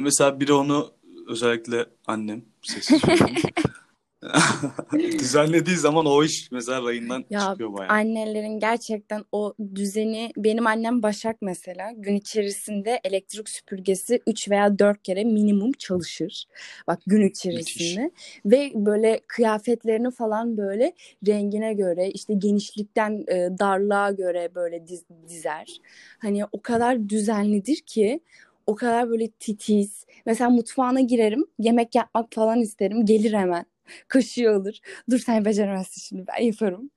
[0.00, 0.90] Mesela biri onu
[1.28, 3.02] özellikle annem sessiz
[4.92, 7.92] Düzenlediği zaman o iş mesela rayından Ya çıkıyor bayağı.
[7.92, 15.02] annelerin gerçekten o düzeni benim annem Başak mesela gün içerisinde elektrik süpürgesi 3 veya 4
[15.02, 16.44] kere minimum çalışır.
[16.86, 17.36] Bak gün Müthiş.
[17.36, 18.10] içerisinde
[18.46, 20.92] ve böyle kıyafetlerini falan böyle
[21.26, 25.78] rengine göre işte genişlikten e, darlığa göre böyle diz- dizer.
[26.18, 28.20] Hani o kadar düzenlidir ki
[28.66, 30.06] o kadar böyle titiz.
[30.26, 33.64] Mesela mutfağına girerim yemek yapmak falan isterim gelir hemen.
[34.08, 34.80] Kaşığı alır.
[35.10, 36.90] Dur sen beceremezsin şimdi ben yaparım.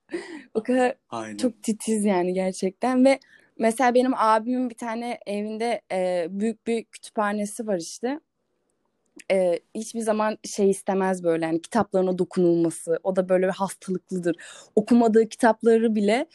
[0.54, 1.36] O kadar Aynen.
[1.36, 3.18] çok titiz yani gerçekten ve
[3.58, 8.20] mesela benim abimin bir tane evinde e, büyük bir kütüphanesi var işte.
[9.30, 12.98] E, hiçbir zaman şey istemez böyle hani kitaplarına dokunulması.
[13.02, 14.36] O da böyle bir hastalıklıdır.
[14.74, 16.26] Okumadığı kitapları bile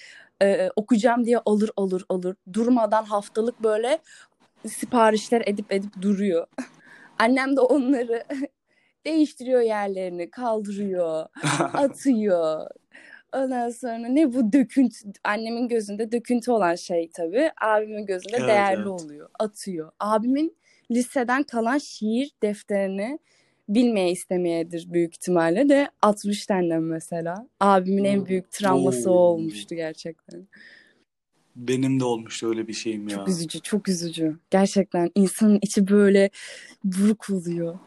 [0.42, 2.36] e, okuyacağım diye alır alır alır.
[2.54, 4.00] Durmadan haftalık böyle
[4.68, 6.48] siparişler edip edip duruyor.
[7.20, 8.24] Annem de onları
[9.06, 11.26] değiştiriyor yerlerini, kaldırıyor,
[11.74, 12.68] atıyor.
[13.34, 17.52] Ondan sonra ne bu döküntü annemin gözünde döküntü olan şey tabii.
[17.62, 18.88] Abimin gözünde Evet, değerli evet.
[18.88, 19.30] oluyor.
[19.39, 19.92] Atıyor.
[20.00, 20.58] Abimin
[20.92, 23.20] liseden kalan şiir defterini
[23.70, 27.48] bilmeye istemeyedir büyük ihtimalle de 60 annem mesela.
[27.60, 29.13] Abimin en büyük travması Oo.
[29.13, 30.48] olmuştu gerçekten.
[31.56, 33.16] Benim de olmuştu öyle bir şeyim ya.
[33.16, 34.38] Çok üzücü, çok üzücü.
[34.50, 36.30] Gerçekten insanın içi böyle
[36.84, 37.80] buruk oluyor.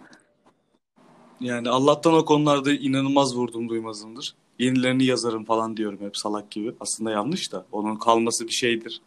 [1.40, 4.34] Yani Allah'tan o konularda inanılmaz vurdum duymazımdır.
[4.58, 6.72] Yenilerini yazarım falan diyorum hep salak gibi.
[6.80, 7.66] Aslında yanlış da.
[7.72, 9.00] Onun kalması bir şeydir.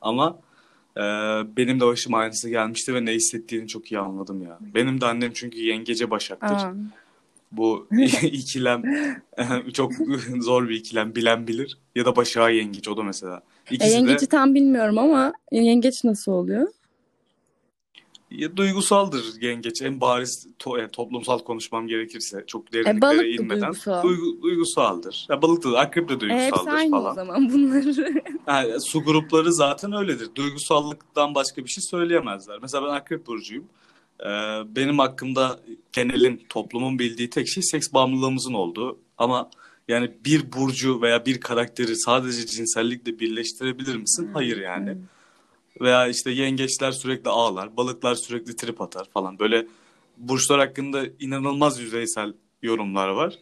[0.00, 0.38] Ama
[0.96, 1.00] e,
[1.56, 4.58] benim de başıma aynısı gelmişti ve ne hissettiğini çok iyi anladım ya.
[4.74, 6.56] Benim de annem çünkü yengece başaktır.
[6.56, 6.74] Aa,
[7.52, 7.86] Bu
[8.22, 8.82] ikilem
[9.72, 9.92] çok
[10.40, 11.14] zor bir ikilem.
[11.14, 11.78] Bilen bilir.
[11.94, 12.88] Ya da başağı yengeç.
[12.88, 13.42] O da mesela.
[13.70, 16.68] e, İkisi de yengeci tam bilmiyorum ama yengeç nasıl oluyor?
[18.38, 19.82] Ya, duygusaldır yengeç.
[19.82, 24.02] En bariz to- e, toplumsal konuşmam gerekirse çok E, derinliklere balık da inmeden duygusal.
[24.02, 25.26] duygu- duygusaldır.
[25.30, 27.14] Ya, balık da akrep de E, hepsi duygusaldır aynı o falan.
[27.14, 28.22] zaman bunları.
[28.46, 30.28] Yani su grupları zaten öyledir.
[30.34, 32.58] Duygusallıktan başka bir şey söyleyemezler.
[32.62, 33.64] Mesela ben Akrep Burcu'yum.
[34.20, 34.26] Ee,
[34.76, 35.60] benim hakkımda
[35.92, 38.98] genelin, toplumun bildiği tek şey seks bağımlılığımızın olduğu.
[39.18, 39.50] Ama
[39.88, 44.30] yani bir burcu veya bir karakteri sadece cinsellikle birleştirebilir misin?
[44.34, 44.96] Hayır yani.
[45.80, 49.38] Veya işte yengeçler sürekli ağlar, balıklar sürekli trip atar falan.
[49.38, 49.66] Böyle
[50.16, 52.32] burçlar hakkında inanılmaz yüzeysel
[52.62, 53.34] yorumlar var.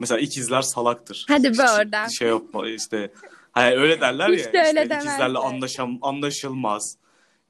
[0.00, 1.24] Mesela ikizler salaktır.
[1.28, 2.08] Hadi be Hiç oradan.
[2.08, 3.12] Şey yapma işte.
[3.52, 4.52] Hayır öyle derler Hiç ya.
[4.52, 6.96] de öyle işte ikizlerle anlaşam anlaşılmaz.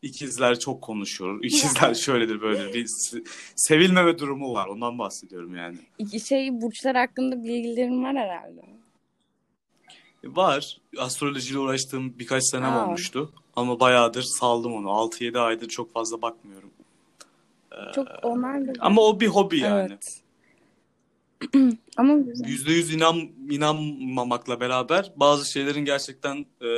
[0.03, 1.45] İkizler çok konuşur.
[1.45, 2.75] İkizler şöyledir böyledir.
[2.75, 4.67] Bir se- sevilmeme durumu var.
[4.67, 5.77] Ondan bahsediyorum yani.
[6.25, 8.61] Şey burçlar hakkında bilgilerim var herhalde.
[10.25, 10.79] Var.
[10.99, 12.85] Astrolojiyle uğraştığım birkaç senem Aa.
[12.87, 13.33] olmuştu.
[13.57, 14.87] Ama bayağıdır saldım onu.
[14.89, 16.71] 6-7 aydır çok fazla bakmıyorum.
[17.95, 19.89] Çok onlar da Ama o bir hobi yani.
[19.91, 20.23] Evet.
[21.97, 22.45] Ama güzel.
[22.47, 23.17] %100 inan,
[23.51, 26.71] inanmamakla beraber bazı şeylerin gerçekten e,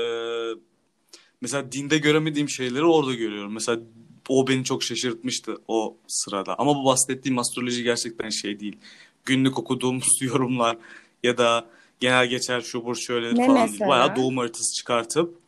[1.41, 3.53] mesela dinde göremediğim şeyleri orada görüyorum.
[3.53, 3.81] Mesela
[4.29, 6.59] o beni çok şaşırtmıştı o sırada.
[6.59, 8.77] Ama bu bahsettiğim astroloji gerçekten şey değil.
[9.25, 10.79] Günlük okuduğumuz yorumlar
[11.23, 11.67] ya da
[12.01, 13.71] genel geçer şu burç şöyle Ne falan değil.
[13.71, 13.89] mesela?
[13.91, 15.39] Bayağı doğum haritası çıkartıp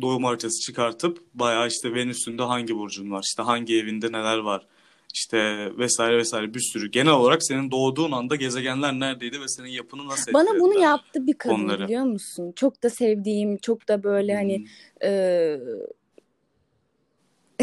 [0.00, 4.66] doğum haritası çıkartıp bayağı işte Venüs'ünde hangi burcun var, işte hangi evinde neler var,
[5.14, 6.90] işte vesaire vesaire bir sürü.
[6.90, 11.34] Genel olarak senin doğduğun anda gezegenler neredeydi ve senin yapını nasıl Bana bunu yaptı bir
[11.34, 11.84] kadın Onları.
[11.84, 12.52] biliyor musun?
[12.56, 14.66] Çok da sevdiğim, çok da böyle hani Hmm.
[15.02, 15.60] eee,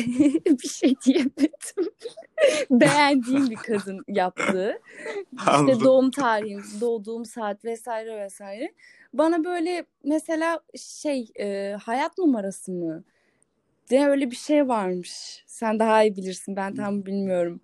[0.63, 1.91] bir şey diyemedim.
[2.71, 4.81] Beğendiğim bir kadın yaptı.
[5.33, 8.73] İşte doğum tarihim, doğduğum saat vesaire vesaire.
[9.13, 13.03] Bana böyle mesela şey e, hayat numarası mı?
[13.89, 15.43] diye öyle bir şey varmış.
[15.47, 16.55] Sen daha iyi bilirsin.
[16.55, 17.61] Ben tam bilmiyorum.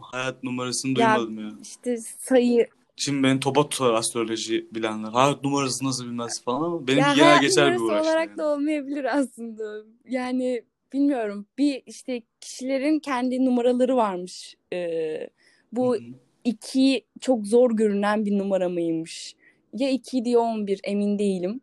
[0.00, 1.50] Hayat numarasını Ya duymadım ya.
[1.62, 5.08] işte sayı Şimdi beni topa tutar astroloji bilenler.
[5.08, 8.38] Hayat numarası nasıl bilmez falan ama benim ya genel geçer bir uğraş olarak yani.
[8.38, 9.82] da olmayabilir aslında.
[10.08, 11.46] Yani bilmiyorum.
[11.58, 14.56] Bir işte kişilerin kendi numaraları varmış.
[14.72, 15.28] Ee,
[15.72, 16.02] bu Hı hı.
[16.44, 19.36] iki çok zor görünen bir numara mıymış?
[19.72, 21.60] Ya 2 ya 11 emin değilim.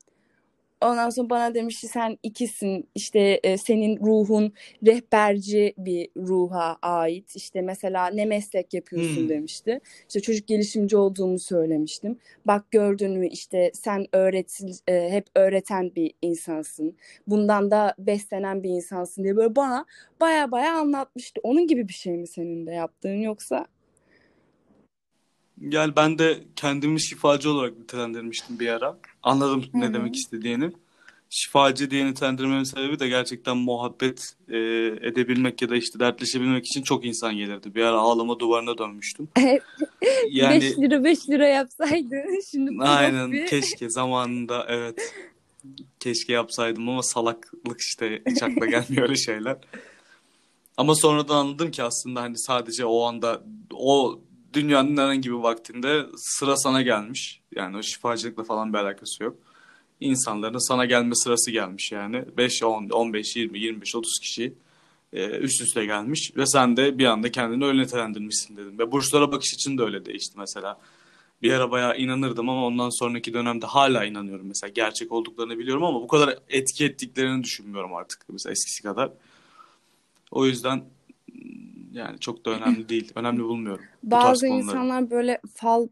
[0.81, 4.53] Ondan sonra bana demişti sen ikisin işte e, senin ruhun
[4.85, 7.35] rehberci bir ruha ait.
[7.35, 9.29] İşte mesela ne meslek yapıyorsun Hmm.
[9.29, 9.79] demişti.
[10.07, 12.19] İşte çocuk gelişimci olduğumu söylemiştim.
[12.45, 16.97] Bak gördün mü işte sen öğretil, e, hep öğreten bir insansın.
[17.27, 19.85] Bundan da beslenen bir insansın diye böyle bana
[20.21, 21.41] baya baya anlatmıştı.
[21.43, 23.65] Onun gibi bir şey mi senin de yaptığın yoksa?
[25.61, 28.97] Yani ben de kendimi şifacı olarak nitelendirmiştim bir ara.
[29.23, 30.71] Anladım Hı ne demek istediğini.
[31.29, 34.57] şifacı diye nitelendirmemin sebebi de gerçekten muhabbet e,
[35.01, 37.75] edebilmek ya da işte dertleşebilmek için çok insan gelirdi.
[37.75, 39.27] Bir ara ağlama duvarına dönmüştüm.
[40.29, 42.15] yani 5 lira 5 lira yapsaydı
[42.51, 43.47] şimdi aynen bir...
[43.47, 45.13] keşke zamanında evet
[45.99, 49.57] keşke yapsaydım ama salaklık işte hiç akla gelmiyor öyle şeyler.
[50.77, 54.19] Ama sonradan anladım ki aslında hani sadece o anda o
[54.55, 57.41] dünyanın herhangi bir vaktinde sıra sana gelmiş.
[57.55, 59.35] Yani o şifacılıkla falan bir alakası yok.
[59.99, 62.25] İnsanların sana gelme sırası gelmiş yani.
[62.37, 64.53] 5, 10, 15, 20, 25, 30 kişi
[65.13, 68.79] e, üst üste gelmiş ve sen de bir anda kendini öyle nitelendirmişsin dedim.
[68.79, 70.79] Ve burçlara bakış için de öyle değişti mesela.
[71.41, 74.71] Bir ara bayağı inanırdım ama ondan sonraki dönemde hala inanıyorum mesela.
[74.75, 79.11] Gerçek olduklarını biliyorum ama bu kadar etki ettiklerini düşünmüyorum artık mesela eskisi kadar.
[80.31, 80.83] O yüzden
[81.95, 83.11] yani çok da önemli değil.
[83.15, 83.85] Önemli bulmuyorum.
[84.03, 85.87] Bazı insanlar böyle fal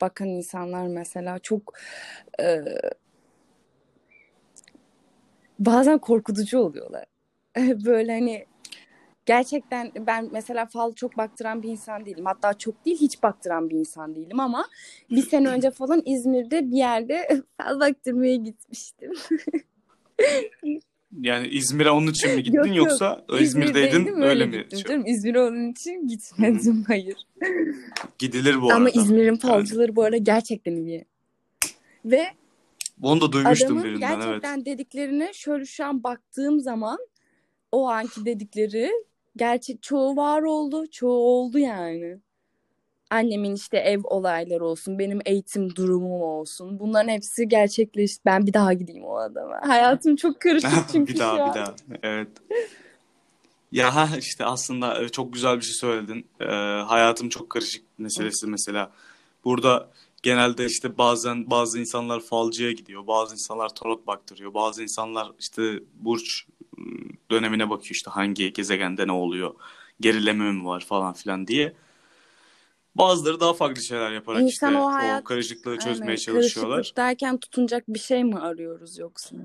[0.00, 1.72] bakan insanlar mesela çok
[2.40, 2.64] e,
[5.58, 7.04] bazen korkutucu oluyorlar.
[7.84, 8.46] böyle hani
[9.26, 12.26] gerçekten ben mesela fal çok baktıran bir insan değilim.
[12.26, 14.68] Hatta çok değil hiç baktıran bir insan değilim ama
[15.10, 17.28] bir sene önce falan İzmir'de bir yerde
[17.60, 19.12] fal baktırmaya gitmiştim.
[21.18, 23.40] Yani İzmir'e onun için mi gittin yok, yoksa yok.
[23.40, 24.66] İzmir'deydin öyle mi?
[24.70, 27.16] Gittim, İzmir'e onun için gitmedim hayır.
[28.18, 28.76] Gidilir bu arada.
[28.76, 29.96] Ama İzmir'in falcıları yani.
[29.96, 31.04] bu arada gerçekten iyi.
[32.04, 32.26] Ve
[33.02, 34.66] onu da duymuştum adamın birinden gerçekten evet.
[34.66, 36.98] dediklerine şöyle şu an baktığım zaman
[37.72, 38.90] o anki dedikleri
[39.36, 42.18] gerçek çoğu var oldu, çoğu oldu yani
[43.10, 46.78] annemin işte ev olayları olsun, benim eğitim durumum olsun.
[46.78, 48.22] Bunların hepsi gerçekleşti.
[48.26, 49.60] Ben bir daha gideyim o adama.
[49.66, 51.50] Hayatım çok karışık çünkü bir daha şu an.
[51.50, 51.74] bir daha.
[52.02, 52.28] Evet.
[53.72, 56.26] Ya işte aslında e, çok güzel bir şey söyledin.
[56.40, 56.44] Ee,
[56.86, 58.90] hayatım çok karışık meselesi mesela.
[59.44, 59.90] Burada
[60.22, 66.46] genelde işte bazen bazı insanlar falcıya gidiyor, bazı insanlar tarot baktırıyor, bazı insanlar işte burç
[67.30, 69.54] dönemine bakıyor işte hangi gezegende ne oluyor,
[70.00, 71.72] gerileme mi var falan filan diye.
[72.94, 76.76] Bazıları daha farklı şeyler yaparak İnsan işte o, hayat, o karışıklığı çözmeye aynen, çalışıyorlar.
[76.76, 79.36] Karışıklık derken tutunacak bir şey mi arıyoruz yoksa?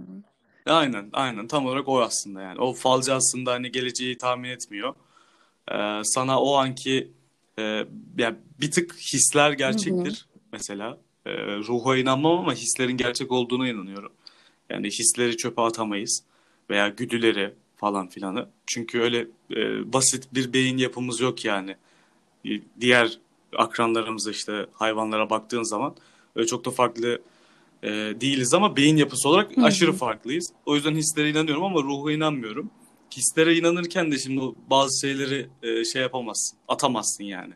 [0.65, 1.47] Aynen, aynen.
[1.47, 2.59] Tam olarak o aslında yani.
[2.59, 4.95] O falcı aslında hani geleceği tahmin etmiyor.
[5.71, 7.11] Ee, sana o anki
[7.59, 7.85] e,
[8.17, 10.41] yani bir tık hisler gerçektir Hı-hı.
[10.51, 10.97] mesela.
[11.25, 14.11] E, ruha inanmam ama hislerin gerçek olduğuna inanıyorum.
[14.69, 16.23] Yani hisleri çöpe atamayız
[16.69, 18.49] veya güdüleri falan filanı.
[18.67, 21.75] Çünkü öyle e, basit bir beyin yapımız yok yani.
[22.81, 23.19] Diğer
[23.57, 25.95] akranlarımıza işte hayvanlara baktığın zaman
[26.35, 27.21] öyle çok da farklı
[27.83, 27.89] e,
[28.21, 29.65] değiliz ama beyin yapısı olarak Hı-hı.
[29.65, 30.51] aşırı farklıyız.
[30.65, 32.69] O yüzden hislere inanıyorum ama ruha inanmıyorum.
[33.11, 37.53] Hislere inanırken de şimdi bazı şeyleri e, şey yapamazsın, atamazsın yani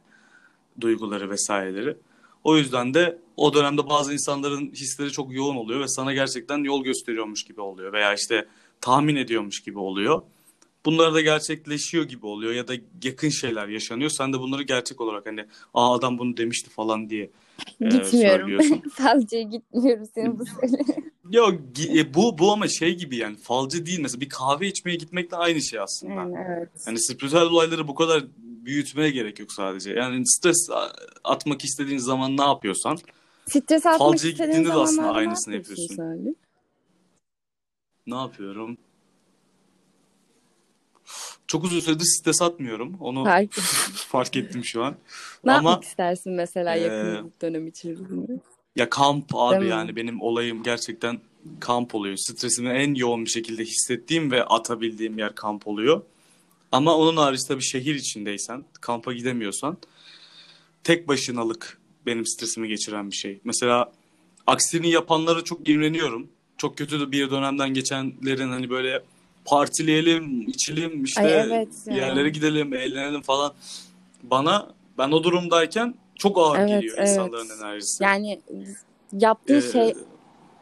[0.81, 1.97] duyguları vesaireleri.
[2.43, 6.83] O yüzden de o dönemde bazı insanların hisleri çok yoğun oluyor ve sana gerçekten yol
[6.83, 8.47] gösteriyormuş gibi oluyor veya işte
[8.81, 10.21] tahmin ediyormuş gibi oluyor
[10.85, 14.09] bunlar da gerçekleşiyor gibi oluyor ya da yakın şeyler yaşanıyor.
[14.09, 17.31] Sen de bunları gerçek olarak hani aa adam bunu demişti falan diye
[17.81, 18.81] e, Gitmiyorum.
[18.93, 20.77] Falcıya gitmiyorum senin bu söyle.
[21.31, 21.55] Yok
[21.95, 25.61] e, bu bu ama şey gibi yani falcı değil mesela bir kahve içmeye gitmekle aynı
[25.61, 26.13] şey aslında.
[26.13, 26.69] Yani, evet.
[26.85, 29.91] Hani spiritüel olayları bu kadar büyütmeye gerek yok sadece.
[29.91, 30.69] Yani stres
[31.23, 32.97] atmak istediğin zaman ne yapıyorsan
[33.47, 35.95] stres atmak falcıya gittiğinde de aslında aynısını yapıyorsun.
[35.95, 36.33] Salih?
[38.07, 38.77] Ne yapıyorum?
[41.49, 42.95] Çok uzun süredir site satmıyorum.
[42.99, 43.53] Onu fark,
[43.93, 44.95] fark ettim şu an.
[45.43, 48.39] ne Ama, yapmak istersin mesela e, yakınlık dönem içerisinde?
[48.75, 49.95] Ya kamp abi Değil yani mi?
[49.95, 51.19] benim olayım gerçekten
[51.59, 52.17] kamp oluyor.
[52.17, 56.01] Stresimi en yoğun bir şekilde hissettiğim ve atabildiğim yer kamp oluyor.
[56.71, 59.77] Ama onun harici tabii şehir içindeysen, kampa gidemiyorsan
[60.83, 63.39] tek başınalık benim stresimi geçiren bir şey.
[63.43, 63.91] Mesela
[64.47, 66.29] aksini yapanlara çok imreniyorum.
[66.57, 69.03] Çok kötü bir dönemden geçenlerin hani böyle
[69.49, 71.95] partileyelim, içelim, işte Ay evet ya.
[71.95, 73.53] yerlere gidelim, eğlenelim falan.
[74.23, 77.09] Bana ben o durumdayken çok ağır evet, geliyor evet.
[77.09, 78.03] insanların enerjisi.
[78.03, 78.39] Yani
[79.12, 79.93] yaptığın ee, şey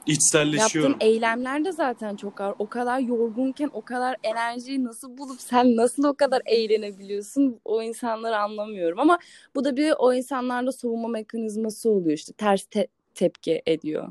[0.05, 0.91] içselleşiyorum.
[0.91, 2.55] Yaptığın eylemler de zaten çok ağır.
[2.59, 8.37] O kadar yorgunken o kadar enerjiyi nasıl bulup sen nasıl o kadar eğlenebiliyorsun o insanları
[8.37, 8.99] anlamıyorum.
[8.99, 9.19] Ama
[9.55, 14.07] bu da bir o insanlarda savunma mekanizması oluyor işte ters te- tepki ediyor.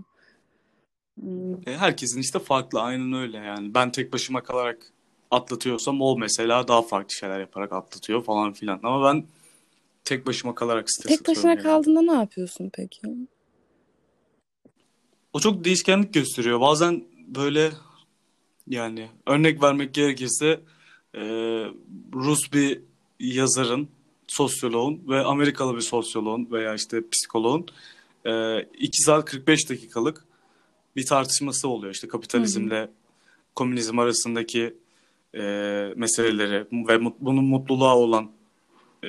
[1.67, 3.75] E, herkesin işte farklı aynen öyle yani.
[3.75, 4.93] Ben tek başıma kalarak
[5.31, 8.81] atlatıyorsam o mesela daha farklı şeyler yaparak atlatıyor falan filan.
[8.83, 9.25] Ama ben
[10.05, 11.63] tek başıma kalarak stres Tek başına yani.
[11.63, 13.01] kaldığında ne yapıyorsun peki?
[15.33, 16.61] O çok değişkenlik gösteriyor.
[16.61, 17.73] Bazen böyle
[18.69, 20.61] yani örnek vermek gerekirse
[21.15, 21.21] e,
[22.15, 22.81] Rus bir
[23.21, 23.89] yazarın,
[24.27, 27.67] sosyoloğun ve Amerikalı bir sosyoloğun veya işte psikoloğun
[28.27, 30.26] e, 2 saat 45 dakikalık
[30.97, 31.95] bir tartışması oluyor.
[31.95, 32.91] İşte kapitalizmle
[33.55, 34.77] komünizm arasındaki
[35.35, 35.43] e,
[35.97, 38.31] meseleleri ve mut, bunun mutluluğa olan
[39.05, 39.09] e,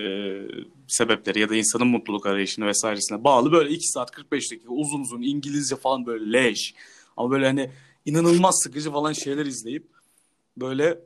[0.87, 5.21] sebepleri ya da insanın mutluluk arayışını vesairesine bağlı böyle 2 saat 45 dakika uzun uzun
[5.21, 6.75] İngilizce falan böyle leş
[7.17, 7.69] ama böyle hani
[8.05, 9.87] inanılmaz sıkıcı falan şeyler izleyip
[10.57, 10.99] böyle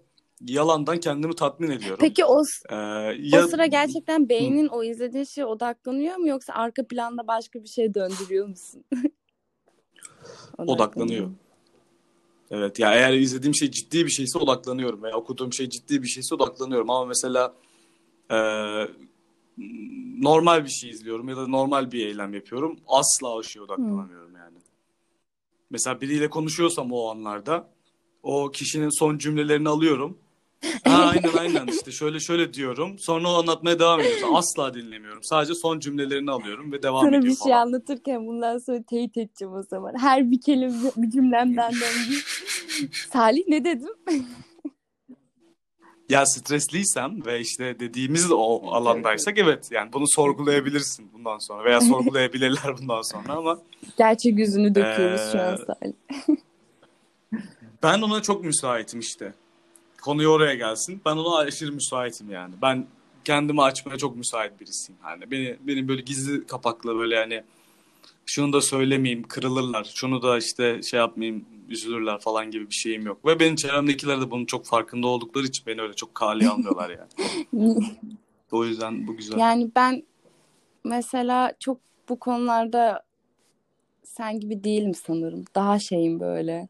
[0.47, 1.97] yalandan kendimi tatmin ediyorum.
[1.99, 6.88] Peki o, Ee, o ya sıra gerçekten beynin o izlediğin şeye odaklanıyor mu yoksa arka
[6.88, 8.84] planda başka bir şey döndürüyor musun?
[10.57, 11.29] odaklanıyor.
[12.51, 16.36] Evet ya eğer izlediğim şey ciddi bir şeyse odaklanıyorum veya okuduğum şey ciddi bir şeyse
[16.36, 17.53] odaklanıyorum ama mesela
[18.32, 18.38] e,
[20.21, 24.57] normal bir şey izliyorum ya da normal bir eylem yapıyorum asla o şeye odaklanamıyorum yani.
[25.69, 27.69] Mesela biriyle konuşuyorsam o anlarda
[28.23, 30.17] o kişinin son cümlelerini alıyorum.
[30.84, 32.99] Ha, aynen aynen işte şöyle şöyle diyorum.
[32.99, 34.30] Sonra o anlatmaya devam ediyor.
[34.34, 35.24] Asla dinlemiyorum.
[35.24, 37.68] Sadece son cümlelerini alıyorum ve devam Sana ediyor bir şey falan.
[37.68, 39.93] anlatırken bundan sonra teyit edeceğim o zaman.
[39.99, 42.18] Her bir kelime bir cümlemden döndü.
[43.14, 43.89] Salih ne dedim?
[46.09, 52.78] Ya stresliysem ve işte dediğimiz o alandaysak evet yani bunu sorgulayabilirsin bundan sonra veya sorgulayabilirler
[52.82, 53.59] bundan sonra ama
[53.97, 55.93] Gerçek yüzünü döküyoruz şu an Ee, Salih.
[57.84, 59.34] ben ona çok müsaitim işte.
[60.01, 61.01] Konuyu oraya gelsin.
[61.05, 62.53] Ben ona aşırı müsaitim yani.
[62.61, 62.87] Ben
[63.25, 65.01] kendimi açmaya çok müsait birisiyim.
[65.05, 67.43] Yani beni benim böyle gizli kapaklı böyle yani
[68.25, 69.91] şunu da söylemeyeyim kırılırlar.
[69.93, 73.25] Şunu da işte şey yapmayayım üzülürler falan gibi bir şeyim yok.
[73.25, 77.09] Ve benim çevremdekiler de bunun çok farkında oldukları için beni öyle çok kale almıyorlar yani.
[78.51, 79.37] O yüzden bu güzel.
[79.37, 80.03] Yani ben
[80.83, 81.77] mesela çok
[82.09, 83.03] bu konularda
[84.03, 85.45] sen gibi değilim sanırım.
[85.55, 86.67] Daha şeyim böyle.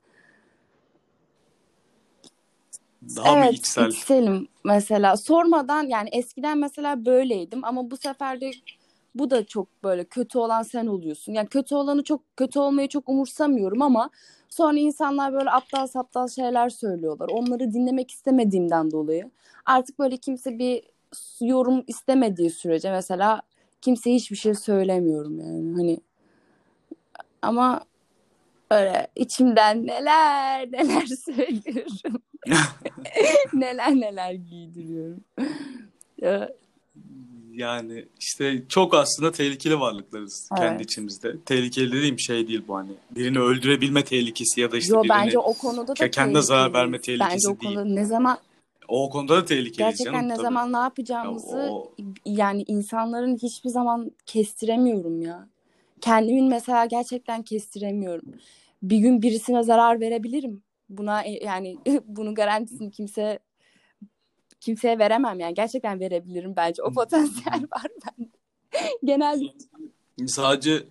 [3.16, 3.90] Daha mı Evet, içsel?
[3.90, 5.18] içselim mesela.
[5.18, 8.52] Sormadan yani eskiden mesela böyleydim ama bu sefer de
[9.16, 11.34] bu da çok böyle kötü olan sen oluyorsun.
[11.34, 14.10] Yani kötü olanı çok kötü olmayı çok umursamıyorum ama
[14.50, 17.30] sonra insanlar böyle aptal saptal şeyler söylüyorlar.
[17.30, 19.32] Onları dinlemek istemediğimden dolayı
[19.66, 20.84] artık böyle kimse bir
[21.42, 23.42] yorum istemediği sürece mesela
[23.82, 25.74] kimseye hiçbir şey söylemiyorum yani.
[25.76, 26.00] Hani
[27.42, 27.82] ama
[28.72, 32.22] öyle içimden neler neler söylüyorum.
[33.54, 35.24] neler neler giydiriyorum.
[37.52, 40.62] Yani işte çok aslında tehlikeli varlıklarız Evet.
[40.62, 41.36] kendi içimizde.
[41.46, 42.92] Tehlikeli dediğim şey değil bu hani.
[43.12, 46.74] Birini öldürebilme tehlikesi ya da işte Yo birini bence o konuda da ke- kendine zarar
[46.74, 47.76] verme tehlikesi Bence o değil.
[47.76, 48.38] konuda ne zaman
[48.88, 50.42] o konuda da tehlikeliyiz gerçekten canım ne tabii.
[50.42, 51.92] zaman ne Ya yapacağımızı o
[52.26, 55.48] yani insanların hiçbir zaman kestiremiyorum ya.
[56.02, 58.34] Kendimin mesela gerçekten kestiremiyorum.
[58.84, 60.64] Bir gün birisine zarar verebilirim.
[60.90, 63.40] Buna e- yani bunun garantisini kimse
[64.60, 65.54] kimseye veremem yani.
[65.54, 66.84] Gerçekten verebilirim bence.
[66.84, 68.30] O potansiyel var bende.
[69.04, 69.46] Genelde
[70.28, 70.84] sadece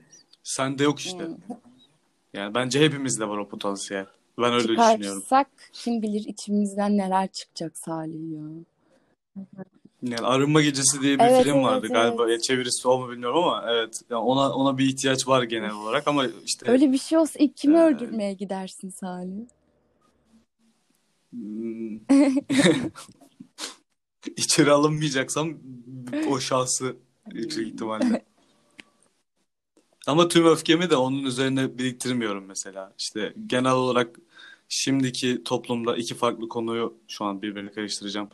[0.43, 1.29] sende yok işte.
[2.35, 4.07] Yani bence hepimizde var o potansiyel.
[4.39, 5.21] Ben öyle düşünüyorum.
[5.21, 8.43] çıkarsak kim bilir içimizden neler çıkacak Salih ya.
[10.03, 12.25] Yani Arınma Gecesi diye bir Evet, film vardı evet, galiba.
[12.29, 12.43] evet.
[12.43, 14.01] Çevirisi o mu bilmiyorum ama evet.
[14.11, 17.57] Yani ona ona bir ihtiyaç var genel olarak ama işte Öyle bir şey olsa ilk
[17.57, 19.47] kimi Ee, öldürmeye gidersin Salih?
[21.31, 21.97] Hmm.
[24.37, 25.55] İçeri alınmayacaksam
[26.31, 26.97] o şahsı
[27.33, 28.25] yüksek ihtimalle.
[30.07, 32.93] Ama tüm öfkemi de onun üzerine biriktirmiyorum mesela.
[32.99, 34.17] İşte genel olarak
[34.69, 38.29] şimdiki toplumda iki farklı konuyu şu an birbirine karıştıracağım.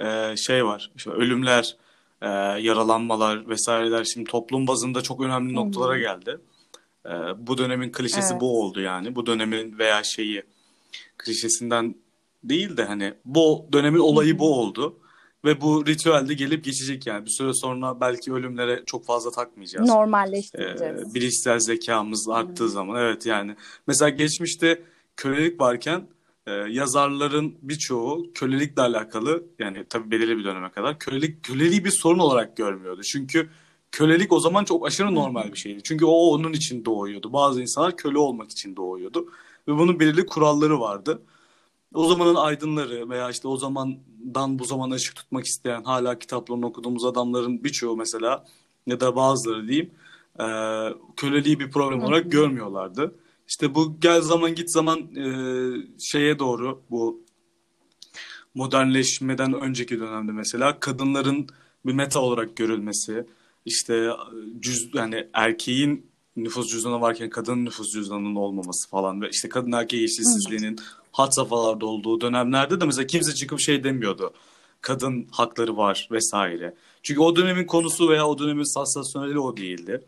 [0.00, 1.76] Ee, şey var, işte ölümler,
[2.22, 2.28] e,
[2.60, 6.38] yaralanmalar vesaireler şimdi toplum bazında çok önemli noktalara geldi.
[7.06, 8.40] Ee, bu dönemin klişesi Evet.
[8.40, 9.14] bu oldu yani.
[9.14, 10.42] Bu dönemin veya şeyi
[11.18, 11.94] klişesinden
[12.44, 14.96] değil de hani bu dönemin olayı bu oldu.
[15.44, 17.26] Ve bu ritüelde gelip geçecek yani.
[17.26, 19.88] Bir süre sonra belki ölümlere çok fazla takmayacağız.
[19.88, 21.10] Normalleştireceğiz.
[21.10, 23.56] Ee, bilişsel zekamız arttığı zaman evet yani.
[23.86, 24.82] Mesela geçmişte
[25.16, 26.02] kölelik varken
[26.46, 32.18] e, yazarların birçoğu kölelikle alakalı yani tabii belirli bir döneme kadar kölelik köleliği bir sorun
[32.18, 33.02] olarak görmüyordu.
[33.02, 33.50] Çünkü
[33.92, 35.80] kölelik o zaman çok aşırı normal bir şeydi.
[35.82, 37.32] Çünkü o onun için doğuyordu.
[37.32, 39.28] Bazı insanlar köle olmak için doğuyordu
[39.68, 41.22] ve bunun belirli kuralları vardı.
[41.94, 47.04] O zamanın aydınları veya işte o zamandan bu zamana ışık tutmak isteyen hala kitaplarını okuduğumuz
[47.04, 48.44] adamların birçoğu mesela
[48.86, 49.90] ya da bazıları diyeyim
[50.40, 50.44] e,
[51.16, 53.14] köleliği bir problem olarak görmüyorlardı.
[53.50, 55.24] İşte bu gel zaman git zaman e,
[55.98, 57.24] şeye doğru bu
[58.54, 61.46] modernleşmeden önceki dönemde mesela kadınların
[61.86, 63.26] bir meta olarak görülmesi,
[63.64, 64.10] işte
[64.60, 70.04] cüz yani erkeğin nüfus cüzdanı varken kadının nüfus cüzdanının olmaması falan ve işte kadın erkeği
[70.04, 70.78] eşitsizliğinin
[71.12, 74.32] had safhalarda olduğu dönemlerde de mesela kimse çıkıp şey demiyordu.
[74.80, 76.74] Kadın hakları var vesaire.
[77.02, 80.02] Çünkü o dönemin konusu veya o dönemin sansasyoneli o değildi.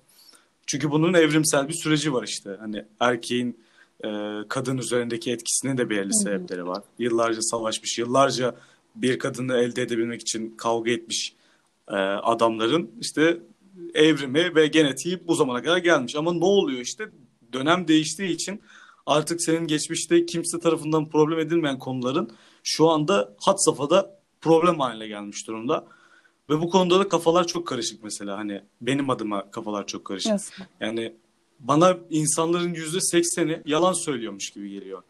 [0.66, 2.56] Çünkü bunun evrimsel bir süreci var işte.
[2.60, 3.60] Hani erkeğin
[4.04, 4.08] e,
[4.48, 6.82] kadın üzerindeki etkisinin de belirli sebepleri var.
[6.98, 8.54] Yıllarca savaşmış, yıllarca
[8.94, 11.34] bir kadını elde edebilmek için kavga etmiş
[11.88, 13.40] e, adamların işte
[13.94, 16.16] evrimi ve genetiği bu zamana kadar gelmiş.
[16.16, 17.08] Ama ne oluyor işte
[17.52, 18.60] dönem değiştiği için
[19.06, 22.30] artık senin geçmişte kimse tarafından problem edilmeyen konuların
[22.64, 25.86] şu anda hat safhada problem haline gelmiş durumda.
[26.50, 30.32] Ve bu konuda da kafalar çok karışık mesela hani benim adıma kafalar çok karışık.
[30.32, 30.54] Nasıl?
[30.80, 31.12] Yani
[31.60, 35.02] bana insanların yüzde sekseni yalan söylüyormuş gibi geliyor.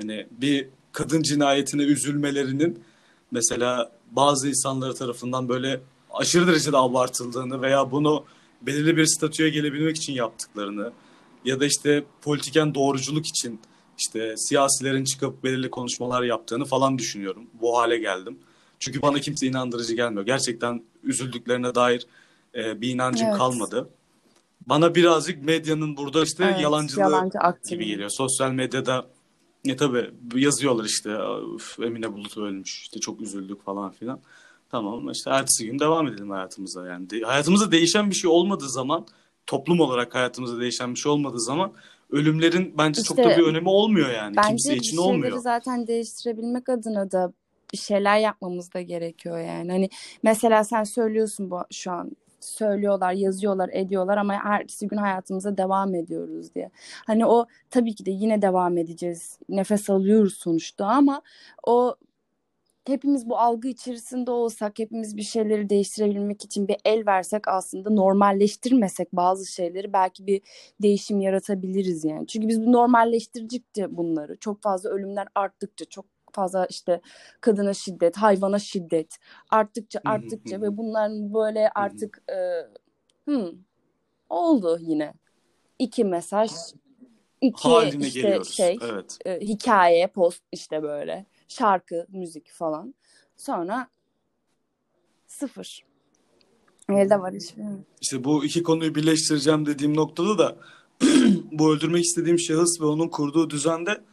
[0.00, 2.82] Hani bir kadın cinayetine üzülmelerinin
[3.30, 5.80] mesela bazı insanlar tarafından böyle
[6.12, 8.24] aşırı derecede abartıldığını veya bunu
[8.62, 10.92] belirli bir statüye gelebilmek için yaptıklarını
[11.44, 13.60] ya da işte politiken doğruculuk için
[13.98, 17.46] işte siyasilerin çıkıp belirli konuşmalar yaptığını falan düşünüyorum.
[17.60, 18.38] Bu hale geldim.
[18.80, 20.26] Çünkü bana kimse inandırıcı gelmiyor.
[20.26, 22.06] Gerçekten üzüldüklerine dair
[22.54, 23.38] e, bir inancım Evet.
[23.38, 23.90] kalmadı.
[24.66, 28.10] Bana birazcık medyanın burada işte Evet, yalancılığı yalancı gibi geliyor.
[28.10, 29.06] Sosyal medyada
[29.64, 31.16] ya tabii yazıyorlar işte
[31.56, 34.20] "Üf, Emine Bulut ölmüş işte çok üzüldük falan filan.
[34.70, 37.10] Tamam işte ertesi gün devam edelim hayatımıza yani.
[37.10, 39.06] De- hayatımızda değişen bir şey olmadığı zaman
[39.46, 41.72] toplum olarak hayatımızda değişen bir şey olmadığı zaman
[42.10, 44.36] ölümlerin bence çok da İşte bir önemi olmuyor yani.
[44.36, 45.38] Bence Kimse için olmuyor.
[45.38, 47.32] zaten değiştirebilmek adına da
[47.72, 49.70] bir şeyler yapmamız da gerekiyor yani.
[49.72, 49.88] Hani
[50.22, 52.10] mesela sen söylüyorsun bu şu an
[52.40, 56.70] söylüyorlar, yazıyorlar, ediyorlar ama ertesi gün hayatımıza devam ediyoruz diye.
[57.06, 59.38] Hani o tabii ki de yine devam edeceğiz.
[59.48, 61.22] Nefes alıyoruz sonuçta ama
[61.66, 61.96] o
[62.86, 69.12] hepimiz bu algı içerisinde olsak, hepimiz bir şeyleri değiştirebilmek için bir el versek aslında normalleştirmesek
[69.12, 70.42] bazı şeyleri belki bir
[70.82, 72.26] değişim yaratabiliriz yani.
[72.26, 77.00] Çünkü biz normalleştirdikçe bunları çok fazla ölümler arttıkça çok fazla işte
[77.40, 79.18] kadına şiddet, hayvana şiddet
[79.50, 82.36] arttıkça arttıkça ve bunların böyle artık e,
[83.30, 83.54] hı,
[84.28, 85.14] oldu yine.
[85.78, 86.50] İki mesaj,
[87.40, 88.50] iki Haline işte geliyoruz.
[88.50, 89.18] şey, Evet.
[89.26, 92.94] e, hikaye, post işte böyle şarkı, müzik falan.
[93.36, 93.88] Sonra
[95.26, 95.84] sıfır.
[96.90, 97.64] Elde var hiçbir.
[98.00, 100.56] İşte bu iki konuyu birleştireceğim dediğim noktada da
[101.52, 104.04] bu öldürmek istediğim şahıs ve onun kurduğu düzende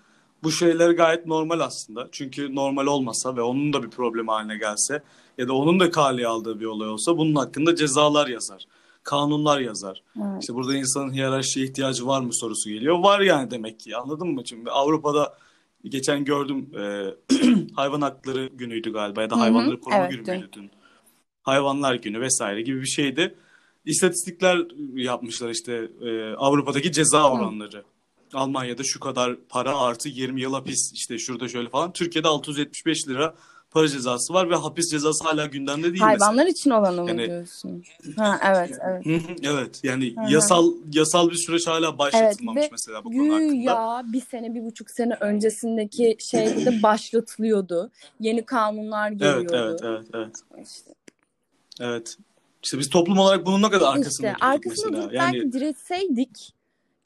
[0.43, 2.07] bu şeyler gayet normal aslında.
[2.11, 5.03] Çünkü normal olmasa ve onun da bir problem haline gelse
[5.37, 8.65] ya da onun da kaleye aldığı bir olay olsa bunun hakkında cezalar yazar.
[9.03, 10.03] Kanunlar yazar.
[10.17, 10.41] Evet.
[10.41, 12.99] İşte burada insanın hiyerarşiye ihtiyacı var mı sorusu geliyor.
[12.99, 14.41] Var yani demek ki anladın mı?
[14.45, 15.37] Şimdi Avrupa'da
[15.83, 17.13] geçen gördüm e,
[17.75, 20.71] hayvan hakları günüydü galiba ya da hayvanları koruma evet, günü dün.
[21.43, 23.35] Hayvanlar günü vesaire gibi bir şeydi.
[23.85, 24.65] İstatistikler
[24.95, 27.77] yapmışlar işte e, Avrupa'daki ceza Hı.
[28.33, 31.93] Almanya'da şu kadar para artı 20 yıl hapis işte şurada şöyle falan.
[31.93, 33.35] Türkiye'de 675 lira
[33.71, 36.07] para cezası var ve hapis cezası hala gündemde değil mesela.
[36.07, 37.83] Hayvanlar için olanı mı Yani diyorsun?
[38.17, 39.21] Ha evet evet.
[39.43, 40.31] Evet yani Hı hı.
[40.33, 43.53] yasal yasal bir süreç hala Evet başlatılmamış ve mesela bu konu hakkında.
[43.53, 47.91] güya bir sene bir buçuk sene öncesindeki şeyde de başlatılıyordu.
[48.19, 49.81] Yeni kanunlar Evet evet geliyordu.
[49.87, 50.35] evet evet.
[50.67, 50.93] İşte,
[51.79, 52.17] Evet.
[52.63, 55.13] İşte biz toplum olarak bunun ne kadar işte arkasında durduk arkasında mesela.
[55.23, 56.53] Yani belki diretseydik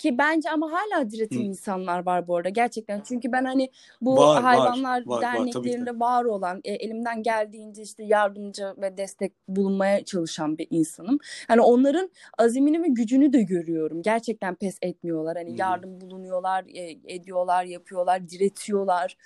[0.01, 3.01] ki bence ama hala direten insanlar var bu arada gerçekten.
[3.01, 3.71] Çünkü ben hani
[4.01, 8.97] bu var var hayvanlar var var derneklerinde var olan e, elimden geldiğince işte yardımcı ve
[8.97, 11.19] destek bulunmaya çalışan bir insanım.
[11.47, 14.01] Hani onların azimini ve gücünü de görüyorum.
[14.01, 15.37] Gerçekten pes etmiyorlar.
[15.37, 15.55] Hani hı.
[15.57, 19.17] yardım bulunuyorlar, e, ediyorlar, yapıyorlar, diretiyorlar.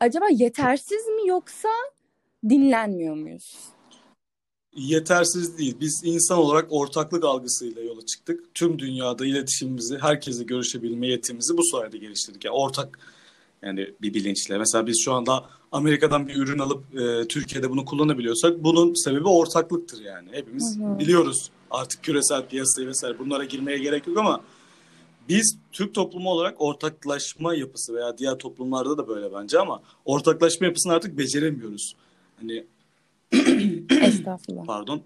[0.00, 1.68] Acaba yetersiz mi yoksa
[2.48, 3.72] dinlenmiyor muyuz?
[4.76, 5.76] Yetersiz değil.
[5.80, 8.54] Biz insan olarak ortaklık algısıyla yola çıktık.
[8.54, 12.44] Tüm dünyada iletişimimizi, herkesle görüşebilme yetimizi bu sayede geliştirdik.
[12.44, 12.98] Yani ortak
[13.62, 14.58] yani bir bilinçle.
[14.58, 20.04] Mesela biz şu anda Amerika'dan bir ürün alıp e, Türkiye'de bunu kullanabiliyorsak bunun sebebi ortaklıktır
[20.04, 20.30] yani.
[20.30, 20.98] Hı Hepimiz hı.
[20.98, 24.40] biliyoruz artık küresel piyasayı vesaire bunlara girmeye gerek yok ama
[25.28, 30.92] biz Türk toplumu olarak ortaklaşma yapısı veya diğer toplumlarda da böyle bence ama ortaklaşma yapısını
[30.92, 31.96] artık beceremiyoruz.
[32.40, 32.66] Hani
[34.02, 34.66] Estağfurullah.
[34.66, 35.02] pardon.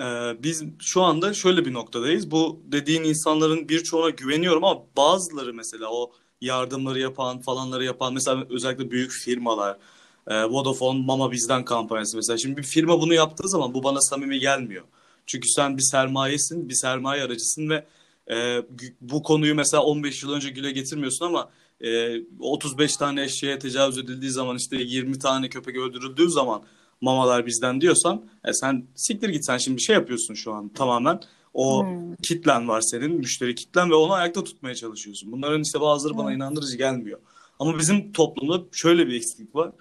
[0.00, 2.30] Ee, biz şu anda şöyle bir noktadayız.
[2.30, 8.90] Bu dediğin insanların birçoğuna güveniyorum ama bazıları mesela o yardımları yapan falanları yapan mesela özellikle
[8.90, 9.78] büyük firmalar
[10.26, 12.38] e, Vodafone Mama Bizden kampanyası mesela.
[12.38, 14.84] Şimdi bir firma bunu yaptığı zaman bu bana samimi gelmiyor.
[15.26, 17.84] Çünkü sen bir sermayesin, bir sermaye aracısın ve
[18.30, 18.62] e,
[19.00, 21.50] bu konuyu mesela 15 yıl önce güle getirmiyorsun ama
[21.80, 26.62] e, 35 tane eşeğe tecavüz edildiği zaman işte 20 tane köpek öldürüldüğü zaman
[27.00, 31.20] mamalar bizden diyorsan e, sen siktir git sen şimdi şey yapıyorsun şu an tamamen
[31.54, 32.14] o Hmm.
[32.22, 35.32] kitlen var senin müşteri kitlen ve onu ayakta tutmaya çalışıyorsun.
[35.32, 36.36] Bunların işte bazıları bana Evet.
[36.36, 37.18] inandırıcı gelmiyor.
[37.58, 39.72] Ama bizim toplumda şöyle bir eksiklik var.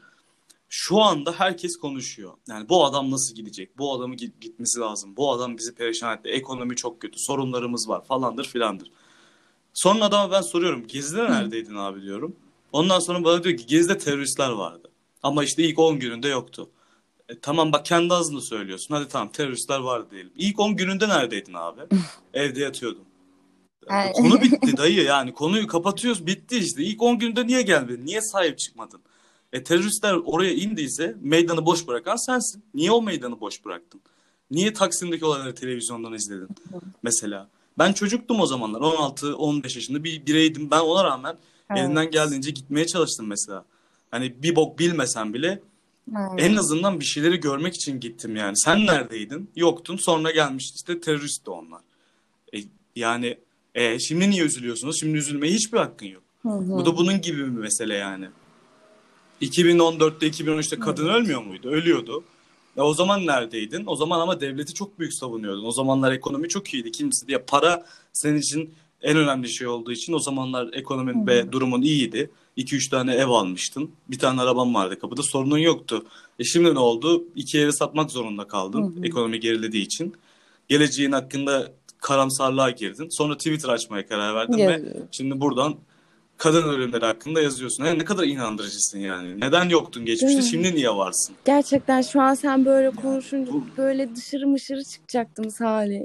[0.69, 2.33] Şu anda herkes konuşuyor.
[2.49, 3.77] Yani bu adam nasıl gidecek?
[3.77, 5.17] Bu adamın git- gitmesi lazım.
[5.17, 6.29] Bu adam bizi perişan etti.
[6.29, 7.19] Ekonomi çok kötü.
[7.19, 8.91] Sorunlarımız var falandır filandır.
[9.77, 12.35] Sonra adama ben soruyorum Gezi'de neredeydin abi diyorum.
[12.71, 14.91] Ondan sonra bana diyor ki Gezi'de teröristler vardı.
[15.23, 16.69] Ama işte ilk 10 gününde yoktu.
[17.29, 18.95] E, tamam bak kendi ağzında söylüyorsun.
[18.95, 20.31] Hadi tamam teröristler vardı diyelim.
[20.35, 21.81] İlk 10 gününde neredeydin abi?
[22.33, 23.01] Evde yatıyordum.
[23.87, 24.13] Ay.
[24.13, 25.33] Konu bitti dayı yani.
[25.33, 26.83] Konuyu kapatıyoruz bitti işte.
[26.83, 28.05] İlk 10 günde niye gelmedin?
[28.05, 29.01] Niye sahip çıkmadın?
[29.53, 32.63] E teröristler oraya indiyse meydanı boş bırakan sensin.
[32.73, 34.01] Niye o meydanı boş bıraktın?
[34.51, 36.49] Niye Taksim'deki olayları televizyondan izledin?
[37.03, 37.49] Mesela.
[37.77, 38.79] Ben çocuktum o zamanlar.
[38.79, 40.71] 16-15 yaşında bir bireydim.
[40.71, 41.37] Ben ona rağmen
[41.69, 41.81] Evet.
[41.81, 43.65] elimden geldiğince gitmeye çalıştım mesela.
[44.11, 45.59] Hani bir bok bilmesem bile
[46.15, 46.37] Aynen.
[46.37, 48.57] en azından bir şeyleri görmek için gittim yani.
[48.57, 49.49] Sen neredeydin?
[49.55, 49.97] Yoktun.
[49.97, 51.81] Sonra gelmişti işte teröristti onlar.
[52.55, 52.57] E,
[52.95, 53.37] yani
[53.75, 54.99] e, şimdi niye üzülüyorsunuz?
[54.99, 56.23] Şimdi üzülmeye hiçbir hakkın yok.
[56.41, 56.69] Hı hı.
[56.69, 58.27] Bu da bunun gibi bir mesele yani.
[59.41, 61.69] 2014'te 2013'te kadın ölmüyor muydu?
[61.69, 62.23] Ölüyordu.
[62.77, 63.83] Ya o zaman neredeydin?
[63.85, 65.65] O zaman ama devleti çok büyük savunuyordun.
[65.65, 66.91] O zamanlar ekonomi çok iyiydi.
[66.91, 71.81] Kimisi diye para senin için en önemli şey olduğu için o zamanlar ekonomin ve durumun
[71.81, 72.29] iyiydi.
[72.57, 73.91] 2-3 tane ev almıştın.
[74.07, 75.23] Bir tane araban vardı kapıda.
[75.23, 76.05] Sorunun yoktu.
[76.39, 77.23] E şimdi ne oldu?
[77.35, 78.95] İki evi satmak zorunda kaldın.
[79.01, 79.05] Hı.
[79.05, 80.15] Ekonomi gerilediği için.
[80.67, 81.71] Geleceğin hakkında
[82.01, 83.07] karamsarlığa girdin.
[83.09, 85.07] Sonra Twitter açmaya karar verdin ve Yazıyorum.
[85.11, 85.75] Şimdi buradan
[86.37, 87.85] kadın ölümleri hakkında yazıyorsun.
[87.85, 89.39] Yani ne kadar inandırıcısın yani.
[89.39, 90.41] Neden yoktun geçmişte?
[90.41, 91.35] Şimdi niye varsın?
[91.45, 96.01] Gerçekten şu an sen böyle konuşunca böyle dışarı mışırı çıkacaktım Salih.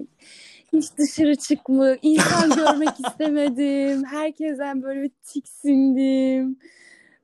[0.73, 4.05] Hiç dışarı çıkma, insan görmek istemedim.
[4.05, 6.59] Herkesten böyle bir tiksindim.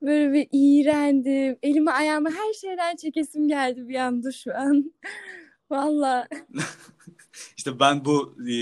[0.02, 1.56] Böyle bir iğrendim.
[1.62, 4.92] Elimi ayağımı her şeyden çekesim geldi bir anda şu an.
[5.70, 6.28] Valla.
[7.56, 8.52] İşte ben bu e,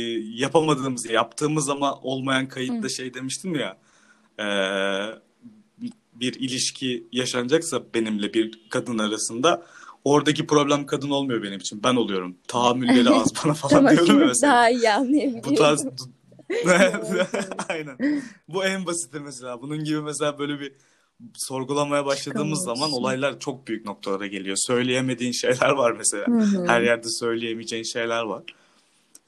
[0.42, 2.90] yapamadığımız, yaptığımız ama olmayan kayıtta Hı.
[2.90, 3.76] şey demiştim ya.
[4.40, 4.46] E,
[6.14, 9.62] bir ilişki yaşanacaksa benimle bir kadın arasında
[10.04, 11.82] oradaki problem kadın olmuyor benim için.
[11.82, 12.36] Ben oluyorum.
[12.48, 14.52] Tahammülleri az bana falan diyorum mesela.
[14.52, 15.54] daha iyi Bu anlayabiliyorum.
[15.54, 15.86] tarz
[17.68, 18.22] aynen.
[18.48, 19.62] Bu en basiti mesela.
[19.62, 20.72] Bunun gibi mesela böyle bir
[21.34, 24.56] sorgulamaya başladığımız zaman olaylar çok büyük noktalara geliyor.
[24.60, 26.26] Söyleyemediğin şeyler var mesela.
[26.26, 26.66] Hı hı.
[26.66, 28.42] Her yerde söyleyemeyeceğin şeyler var.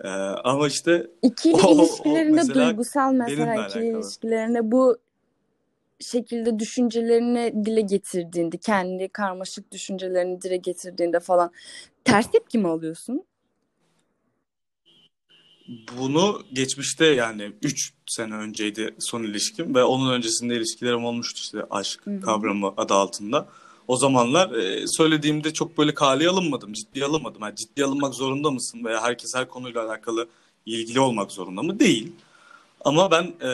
[0.05, 0.09] Ee,
[0.44, 4.03] ama işte İkili O- o ilişkilerinde mesela duygusal mesela ikili alakalı.
[4.03, 4.99] ilişkilerinde bu
[6.01, 11.51] şekilde düşüncelerini dile getirdiğinde, kendi karmaşık düşüncelerini dile getirdiğinde falan
[12.05, 13.24] ters tepki mi alıyorsun?
[15.99, 22.07] bunu geçmişte yani 3 sene önceydi son ilişkim ve onun öncesinde ilişkilerim olmuştu işte aşk
[22.07, 22.20] Hı hı.
[22.20, 23.49] kavramı adı altında.
[23.89, 27.43] O zamanlar e, söylediğimde çok böyle kale alınmadım, ciddiye alınmadım.
[27.43, 30.28] Yani ciddiye alınmak zorunda mısın veya herkes her konuyla alakalı
[30.66, 31.80] ilgili olmak zorunda mı?
[31.80, 32.12] Değil.
[32.84, 33.51] Ama ben e,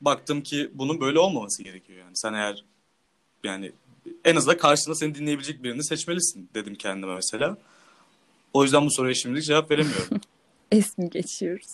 [0.00, 2.16] baktım ki bunun böyle olmaması gerekiyor yani.
[2.16, 2.64] Sen eğer
[3.44, 3.72] yani
[4.24, 7.56] en azından karşında seni dinleyebilecek birini seçmelisin dedim kendime mesela.
[8.52, 10.20] O yüzden bu soruya şimdilik cevap veremiyorum.
[10.72, 11.68] Es mi geçiyoruz?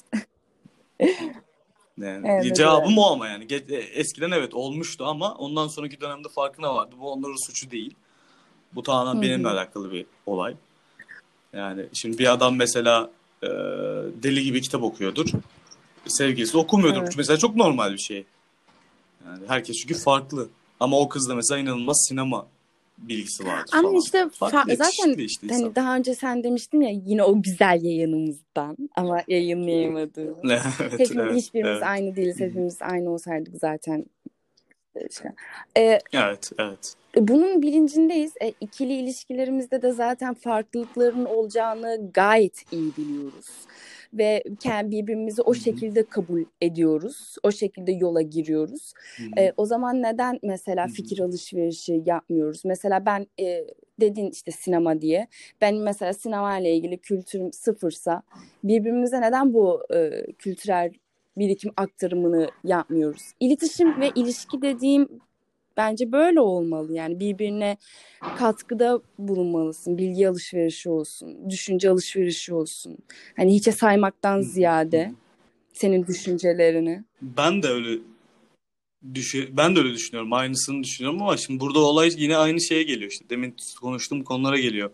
[2.00, 6.74] Yani Evet, cevabım o ama yani e, eskiden evet olmuştu ama ondan sonraki dönemde farkına
[6.74, 6.94] vardı.
[7.00, 7.94] Bu onların suçu değil.
[8.74, 10.54] Bu tamamen Hı benimle alakalı bir olay.
[11.52, 13.10] Yani şimdi bir adam mesela
[13.42, 13.48] e,
[14.22, 15.26] deli gibi kitap okuyordur.
[16.06, 17.02] Sevgilisi okumuyordur.
[17.02, 17.16] Evet.
[17.16, 18.24] Mesela çok normal bir şey.
[19.26, 20.48] Yani herkes çünkü farklı.
[20.80, 22.46] Ama o kızda mesela inanılmaz sinema
[23.08, 24.00] bilgisi vardır Ama falan.
[24.00, 25.62] işte Farklı fa- zaten işte insan.
[25.62, 30.38] hani daha önce sen demiştin ya yine o güzel yayınımızdan ama yayınlayamadığımız.
[30.44, 31.82] evet, Hepimiz, evet, hiçbirimiz evet.
[31.82, 32.40] aynı değiliz.
[32.40, 34.04] Hepimiz aynı olsaydık zaten.
[35.76, 36.94] Ee, Evet, evet.
[37.16, 38.32] bunun bilincindeyiz.
[38.42, 43.46] E, ikili ilişkilerimizde de zaten farklılıkların olacağını gayet iyi biliyoruz.
[44.14, 47.36] Ve kendi birbirimizi o şekilde kabul ediyoruz.
[47.42, 48.92] O şekilde yola giriyoruz.
[49.38, 52.64] E, o zaman neden mesela fikir alışverişi yapmıyoruz?
[52.64, 53.66] Mesela ben e,
[54.00, 55.26] dedin işte sinema diye.
[55.60, 58.22] Ben mesela sinema ile ilgili kültürüm sıfırsa
[58.64, 60.92] birbirimize neden bu e, kültürel
[61.38, 63.22] birikim aktarımını yapmıyoruz?
[63.40, 65.08] İletişim ve ilişki dediğim
[65.76, 66.92] bence böyle olmalı.
[66.92, 67.76] Yani birbirine
[68.38, 69.98] katkıda bulunmalısın.
[69.98, 72.98] Bilgi alışverişi olsun, düşünce alışverişi olsun.
[73.36, 75.12] Hani hiçe saymaktan ziyade
[75.72, 77.04] senin düşüncelerini.
[77.22, 77.98] Ben de öyle
[79.14, 80.32] düşü ben de öyle düşünüyorum.
[80.32, 83.24] Aynısını düşünüyorum ama şimdi burada olay yine aynı şeye geliyor işte.
[83.30, 84.90] Demin konuştuğum konulara geliyor.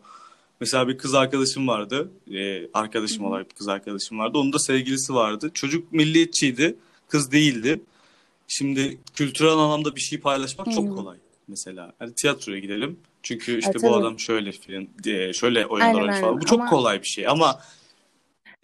[0.61, 2.11] Mesela bir kız arkadaşım vardı.
[2.35, 4.39] Ee, arkadaşım olarak bir kız arkadaşım vardı.
[4.39, 5.51] Onun da sevgilisi vardı.
[5.55, 6.77] Çocuk milliyetçiydi.
[7.09, 7.81] Kız değildi.
[8.49, 11.19] Şimdi kültürel anlamda bir şey paylaşmak Hı çok kolay.
[11.49, 13.01] Mesela hani tiyatroya gidelim.
[13.23, 13.95] Çünkü Ha, işte bu tabii.
[13.95, 16.41] adam şöyle film, e, şöyle oyunlar Aynen, falan.
[16.41, 17.61] Bu çok Ama- kolay bir şey ama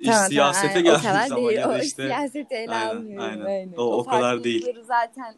[0.04, 1.58] Tamam, siyasete tamam, geldiği o zaman değil.
[1.58, 3.22] ya da o işte siyaseti ele Aynen, almıyorum.
[3.22, 3.44] aynen.
[3.44, 3.72] aynen.
[3.76, 4.66] O- o kadar değil.
[4.86, 5.36] zaten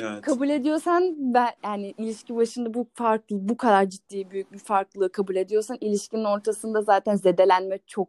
[0.00, 0.20] evet.
[0.22, 5.36] kabul ediyorsan ben yani ilişki başında bu farklı bu kadar ciddi büyük bir farklılığı kabul
[5.36, 8.08] ediyorsan ilişkinin ortasında zaten zedelenme çok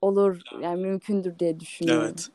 [0.00, 2.04] olur yani mümkündür diye düşünüyorum.
[2.06, 2.28] Evet.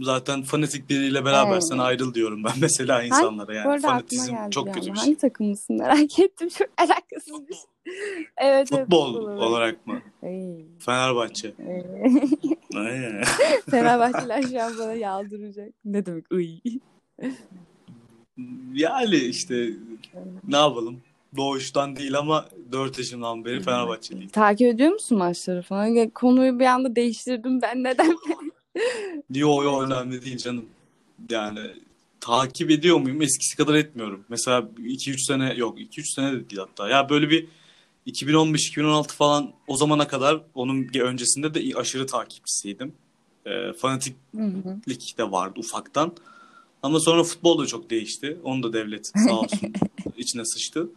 [0.00, 1.86] Zaten fanatik biriyle berabersen Evet.
[1.86, 3.68] ayrıl diyorum ben mesela insanlara yani.
[3.68, 4.94] aklıma Fanatizm çok kötü bir şey.
[4.94, 6.48] Hangi takımlısın merak ettim.
[6.48, 7.62] Çok alakasız bir şey.
[8.36, 9.86] Evet, evet, Futbol futbol olarak.
[9.86, 10.00] mı?
[10.22, 11.52] Ay, Fenerbahçe.
[13.70, 15.68] Fenerbahçeler şu an bana yaldıracak.
[15.84, 16.24] Ne demek?
[16.32, 16.60] Iy.
[18.72, 19.68] Yani işte
[20.48, 21.00] ne yapalım?
[21.36, 24.28] Doğuştan değil ama 4 yaşımdan beri Fenerbahçeliyim.
[24.28, 26.10] Takip ediyor musun maçları falan?
[26.10, 28.16] Konuyu bir anda değiştirdim ben neden?
[29.34, 30.66] Yo yo önemli değil canım.
[31.30, 31.60] Yani
[32.20, 33.22] takip ediyor muyum?
[33.22, 34.24] Eskisi kadar etmiyorum.
[34.28, 36.88] Mesela 2-3 sene yok 2-3 sene de değil hatta.
[36.88, 37.46] Ya böyle bir
[38.06, 42.92] 2015-2016 falan o zamana kadar onun öncesinde de aşırı takipçisiydim.
[43.46, 46.12] Ee, fanatiklik de vardı ufaktan.
[46.82, 48.38] Ama sonra futbol da çok değişti.
[48.44, 49.72] Onu da devlet sağ olsun
[50.16, 50.88] içine sıçtı.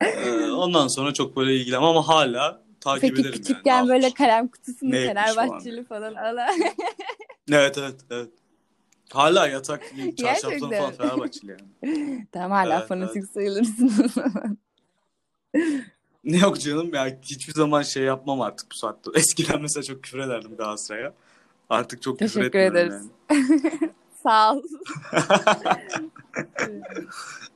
[0.00, 3.36] Ee, ondan sonra çok böyle ilgilenmem ama hala takip Peki ederim yani.
[3.42, 6.48] küçükken Ne böyle kalem kutusunu Ne yapmış Fenerbahçeli falan ala.
[7.52, 8.28] Evet evet evet.
[9.12, 9.82] Hala yatak
[10.16, 10.70] çarşafları Gerçekten.
[10.70, 12.26] falan Fenerbahçeli yani.
[12.32, 14.58] tamam hala Evet, fanatik sayılırsın o zaman.
[16.24, 19.10] Ne yok canım ya hiçbir zaman şey yapmam artık bu saatte.
[19.14, 21.12] Eskiden mesela çok küfür ederdim Galatasaray'a.
[21.70, 23.06] Artık çok küfür Teşekkür etmiyorum ederiz.
[23.30, 23.90] yani.
[24.22, 24.62] Sağ ol.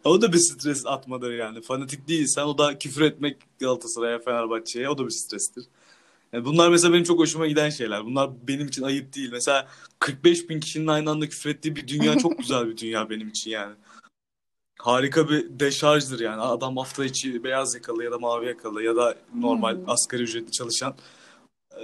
[0.05, 1.63] O da bir stres atmadır yani.
[1.63, 5.65] Fanatik değilsen o da küfür etmek Galatasaray'a, Fenerbahçe'ye o da bir strestir.
[6.33, 8.05] Yani bunlar mesela benim çok hoşuma giden şeyler.
[8.05, 9.29] Bunlar benim için ayıp değil.
[9.33, 13.29] Mesela 45 bin kişinin aynı anda küfür ettiği bir dünya çok güzel bir dünya benim
[13.29, 13.75] için yani.
[14.79, 16.41] Harika bir deşarjdır yani.
[16.41, 19.91] Adam hafta içi beyaz yakalı ya da mavi yakalı ya da normal Hmm.
[19.91, 20.95] asgari ücretli çalışan.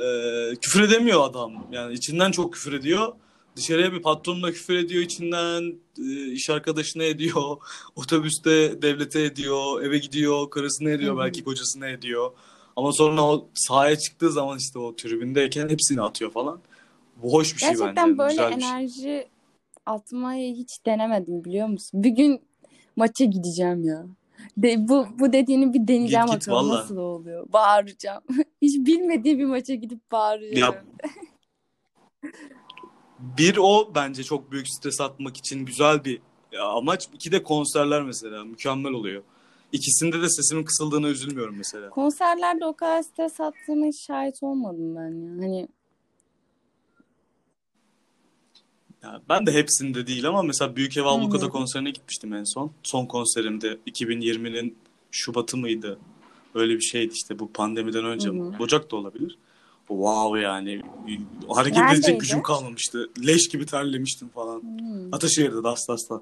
[0.03, 1.67] Ee, küfür edemiyor adam.
[1.73, 3.13] Yani içinden çok küfür ediyor.
[3.59, 5.75] Dışarıya bir patronuna küfür ediyor içinden.
[5.99, 7.57] e, iş arkadaşına ediyor.
[7.97, 9.83] Otobüste devlete ediyor.
[9.83, 10.51] Eve gidiyor.
[10.51, 11.19] Karısına ediyor.
[11.19, 12.31] Belki kocasına ediyor.
[12.77, 16.61] Ama sonra o sahaya çıktığı zaman işte o tribündeyken hepsini atıyor falan.
[17.23, 17.79] Bu hoş bir şey bence.
[17.81, 18.71] Gerçekten böyle güzel bir şey.
[18.71, 19.29] enerji
[19.87, 22.05] atmayı hiç denemedim biliyor musun?
[22.05, 22.41] Bir gün
[22.97, 24.07] maça gideceğim ya.
[24.57, 26.81] De, bu, bu dediğini bir deneyeceğim Git git, bakalım valla.
[26.81, 27.53] nasıl oluyor.
[27.53, 28.23] Bağıracağım.
[28.63, 30.75] Hiç bilmediğim bir maça gidip bağıracağım.
[30.75, 30.85] Ya
[33.19, 36.21] bir o bence çok büyük stres atmak için güzel bir
[36.61, 37.09] amaç.
[37.15, 39.23] İki de konserler mesela mükemmel oluyor.
[39.73, 41.91] İkisinde de sesimin kısıldığına üzülmüyorum mesela.
[41.91, 45.31] Konserlerde o kadar stres attığıma hiç şahit olmadım ben ya.
[45.31, 45.69] Hani
[49.03, 51.49] Ya ben de hepsinde değil ama mesela Büyük Ev Abluka'da Hı.
[51.49, 52.73] konserine gitmiştim en son.
[52.83, 54.77] Son konserimde 2020'nin
[55.11, 55.99] Şubat'ı mıydı?
[56.55, 58.29] Öyle bir şeydi işte bu pandemiden önce.
[58.29, 58.53] Hı.
[58.61, 59.39] Ocak da olabilir.
[59.89, 60.83] Wow yani
[61.49, 61.99] hareket Neredeydi?
[62.01, 63.11] edecek gücüm kalmamıştı.
[63.27, 64.61] Leş gibi terlemiştim falan.
[64.61, 65.15] hmm.
[65.15, 66.21] Ataşehir'de Dastas'ta.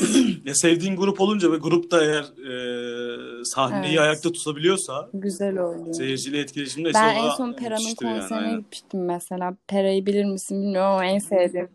[0.44, 4.00] ya sevdiğin grup olunca ve grupta eğer e, sahneyi Evet.
[4.00, 5.94] ayakta tutabiliyorsa güzel oluyor.
[5.94, 8.58] seyirciyle etkileşimde Ben en son Pera'nın müthiştir yani, konserine aynen.
[8.60, 9.56] gitmiştim mesela.
[9.68, 11.68] Pera'yı bilir misin bilmiyorum ama en sevdiğim.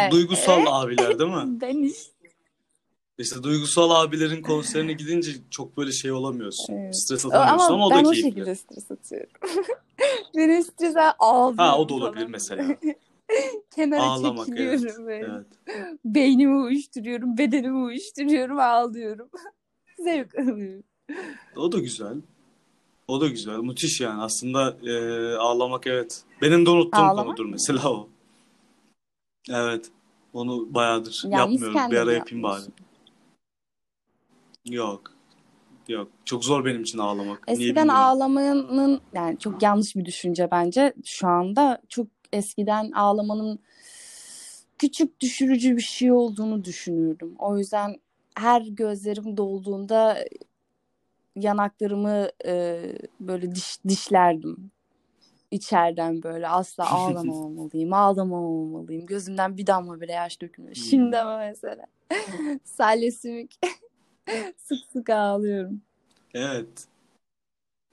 [0.00, 0.12] Evet.
[0.12, 1.60] Duygusal abiler değil mi?
[1.60, 1.96] Ben hiç
[3.18, 6.74] İşte duygusal abilerin konserine gidince çok böyle şey olamıyorsun.
[6.74, 6.96] Evet.
[6.96, 8.30] Stres atamıyorsun ama, ama o ben da o keyifli.
[8.30, 9.30] şekilde stres atıyorum.
[10.36, 12.30] Benim strese ağlıyorum Ha o da olabilir falan.
[12.30, 12.76] mesela.
[13.76, 14.98] Kenara Ağlamak çekiliyorum evet.
[14.98, 15.32] böyle.
[15.66, 15.96] evet.
[16.04, 19.28] Beynimi uyuşturuyorum, bedenimi uyuşturuyorum, ağlıyorum.
[19.98, 20.84] Zevk alıyorum.
[21.56, 22.16] O da güzel.
[23.08, 23.56] O da güzel.
[23.58, 24.22] Müthiş yani.
[24.22, 24.94] Aslında e,
[25.34, 26.22] ağlamak evet.
[26.42, 28.08] Benim de unuttuğum Ağlamak konudur mesela o.
[29.50, 29.90] Evet.
[30.32, 31.90] Onu bayağıdır Yani yapmıyorum.
[31.90, 32.62] Bir ara yapayım bari.
[34.64, 35.14] Yok.
[35.88, 36.08] Yok.
[36.24, 37.48] Çok zor benim için ağlamak.
[37.48, 38.04] Niye Eskiden bilmiyorum.
[38.04, 40.94] ağlamanın yani çok yanlış bir düşünce bence.
[41.04, 43.58] Şu anda çok eskiden ağlamanın
[44.78, 47.34] küçük düşürücü bir şey olduğunu düşünüyorum.
[47.38, 47.96] O yüzden
[48.36, 50.24] her gözlerim dolduğunda
[51.36, 52.82] yanaklarımı e,
[53.20, 54.70] böyle diş, dişlerdim.
[55.50, 59.06] İçeriden böyle asla ağlamamalıyım, ağlamamalıyım.
[59.06, 60.76] Gözümden bir damla bile yaş dökülmüyor.
[60.76, 60.84] Hmm.
[60.84, 61.86] Şimdi ama mesela
[62.64, 63.50] salya sümük
[64.56, 65.80] sık sık ağlıyorum.
[66.34, 66.86] Evet.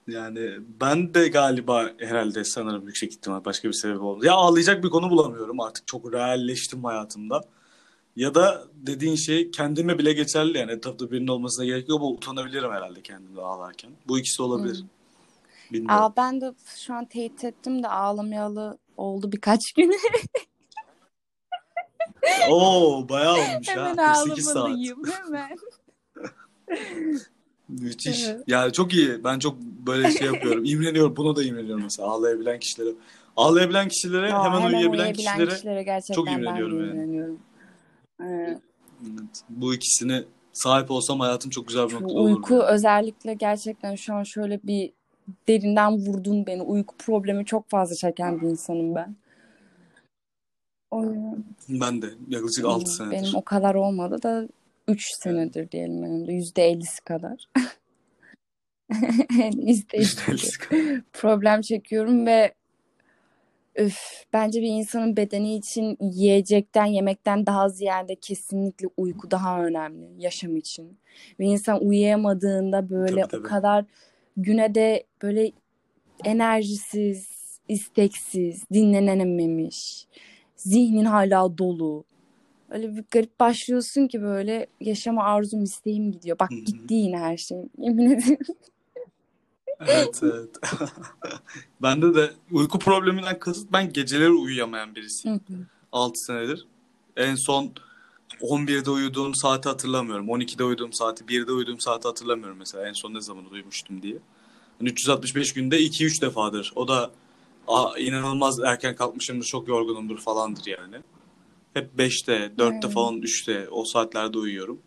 [0.08, 0.50] Yani
[0.82, 4.26] ben de galiba herhalde sanırım yüksek ihtimal başka bir sebep oldu.
[4.26, 5.88] Ya ağlayacak bir konu bulamıyorum artık.
[5.88, 7.42] Çok realleştim hayatımda.
[8.16, 12.72] Ya da dediğin şey kendime bile geçerli yani etrafta birinin olmasına gerek yok ama utanabilirim
[12.72, 13.92] herhalde kendimde ağlarken.
[14.08, 14.80] Bu ikisi olabilir.
[14.80, 14.88] Hmm.
[15.74, 16.04] Bilmiyorum.
[16.04, 19.92] Aa, ben de şu an teyit ettim de ağlamayalı oldu birkaç gün.
[22.50, 24.14] Oo bayağı olmuş Hemen ha.
[24.14, 24.56] 48 saat.
[24.58, 25.58] ağlamalıyım hemen.
[27.70, 28.28] Müthiş.
[28.28, 28.44] Evet.
[28.48, 29.24] Yani çok iyi.
[29.24, 30.64] Ben çok böyle şey yapıyorum.
[30.66, 31.16] İmreniyorum.
[31.16, 32.10] Buna da imreniyorum mesela.
[32.10, 32.90] Ağlayabilen kişilere.
[33.38, 35.50] Ağlayabilen kişilere, Aa, hemen, uyuyabilen kişilere.
[35.50, 36.92] kişilere gerçekten çok ben imreniyorum yani.
[36.92, 37.40] imreniyorum.
[38.24, 38.60] Evet.
[39.04, 39.42] Evet.
[39.50, 42.36] Bu ikisine sahip olsam hayatım çok güzel bir noktada olurdu.
[42.36, 44.92] uyku özellikle gerçekten şu an şöyle bir
[45.48, 46.62] derinden vurdun beni.
[46.62, 49.16] Uyku problemi çok fazla çeken bir insanım ben.
[50.92, 51.06] O
[51.70, 53.12] Ben de yaklaşık 6 senedir.
[53.12, 54.48] Benim o kadar olmadı da
[54.88, 56.32] 3 senedir diyelim benim de.
[56.32, 57.46] %50'si kadar.
[58.92, 62.54] %50'si %50'si problem çekiyorum ve
[63.76, 64.00] üf,
[64.34, 70.98] bence bir insanın bedeni için yiyecekten, yemekten daha ziyade kesinlikle uyku daha önemli yaşam için.
[71.40, 73.42] Bir insan uyuyamadığında böyle Tabii, tabii.
[73.42, 73.86] o kadar
[74.38, 75.52] güne de böyle
[76.26, 77.28] enerjisiz,
[77.68, 80.08] isteksiz, dinlenememiş,
[80.56, 82.04] zihnin hala dolu.
[82.72, 86.40] Öyle bir garip başlıyorsun ki böyle yaşama arzum, isteğim gidiyor.
[86.40, 86.60] Bak Hı hı.
[86.60, 87.58] gitti yine her şey.
[87.78, 88.38] Yemin ederim.
[89.88, 90.50] Evet evet.
[91.82, 95.42] Bende de uyku probleminden kasıt ben geceleri uyuyamayan birisiyim.
[95.48, 95.58] Hı hı.
[95.92, 96.68] 6 senedir.
[97.18, 97.72] En son
[98.42, 100.28] 11'de uyuduğum saati hatırlamıyorum.
[100.28, 102.88] 12'de uyuduğum saati, 1'de uyuduğum saati hatırlamıyorum mesela.
[102.88, 104.18] En son ne zaman uyumuştum diye.
[104.82, 106.74] Yani 365 günde 2-3 defadır.
[106.76, 107.12] O da
[107.68, 110.96] "Aa, inanılmaz erken kalkmışımdır, çok yorgunumdur falandır yani.
[111.74, 112.94] Hep 5'te, 4'te Hmm.
[112.94, 114.82] falan 3'te o saatlerde uyuyorum.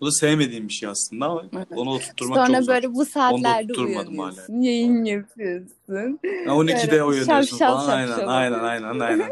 [0.00, 1.68] Bu da sevmediğim bir şey aslında ama Evet.
[1.76, 2.72] onu oturtturmak Sonra çok zor.
[2.74, 4.60] böyle bu saatlerde uyanıyorsun.
[4.60, 6.18] Yayın yapıyorsun.
[6.46, 7.88] Ha, 12'de Böyle uyanıyorsun şapşal falan.
[7.96, 9.30] Aynen, şapşal aynen, aynen, aynen.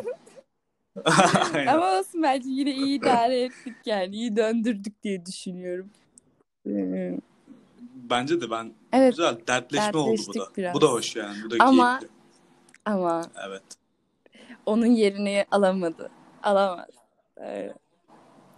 [1.55, 1.66] Aynen.
[1.66, 4.14] Ama olsun bence yine iyi idare ettik yani.
[4.14, 5.90] iyi döndürdük diye düşünüyorum.
[6.66, 7.18] Ee,
[8.11, 10.48] Bence de ben Evet güzel dertleşme oldu bu da.
[10.57, 10.74] biraz.
[10.74, 11.36] Bu da hoş yani.
[11.44, 12.16] Bu da Ama- keyifli.
[12.84, 13.62] ama Evet.
[14.66, 16.11] onun yerini alamadı.
[16.43, 16.88] Alamaz.
[17.36, 17.76] Evet.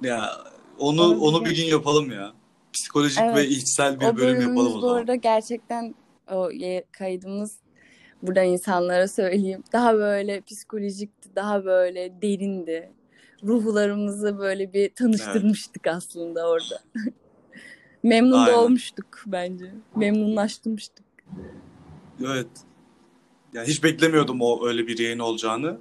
[0.02, 0.30] Ya
[0.78, 2.32] onu Onu onu bir gün yapalım ya.
[2.72, 3.36] Psikolojik Evet.
[3.36, 4.94] ve içsel bir O bölüm yapalım o bu zaman.
[4.94, 5.94] arada gerçekten
[6.32, 6.50] o
[6.92, 7.58] kaydımız
[8.22, 9.64] buradan insanlara söyleyeyim.
[9.72, 12.92] Daha böyle psikolojikti, daha böyle derindi.
[13.42, 16.82] Ruhlarımızı böyle bir tanıştırmıştık aslında orada.
[18.02, 18.58] Memnun da Aynen.
[18.58, 19.74] olmuştuk bence.
[19.96, 21.04] Memnunlaştırmıştık.
[22.24, 22.46] Evet.
[23.52, 25.78] Yani hiç beklemiyordum o öyle bir yayın olacağını.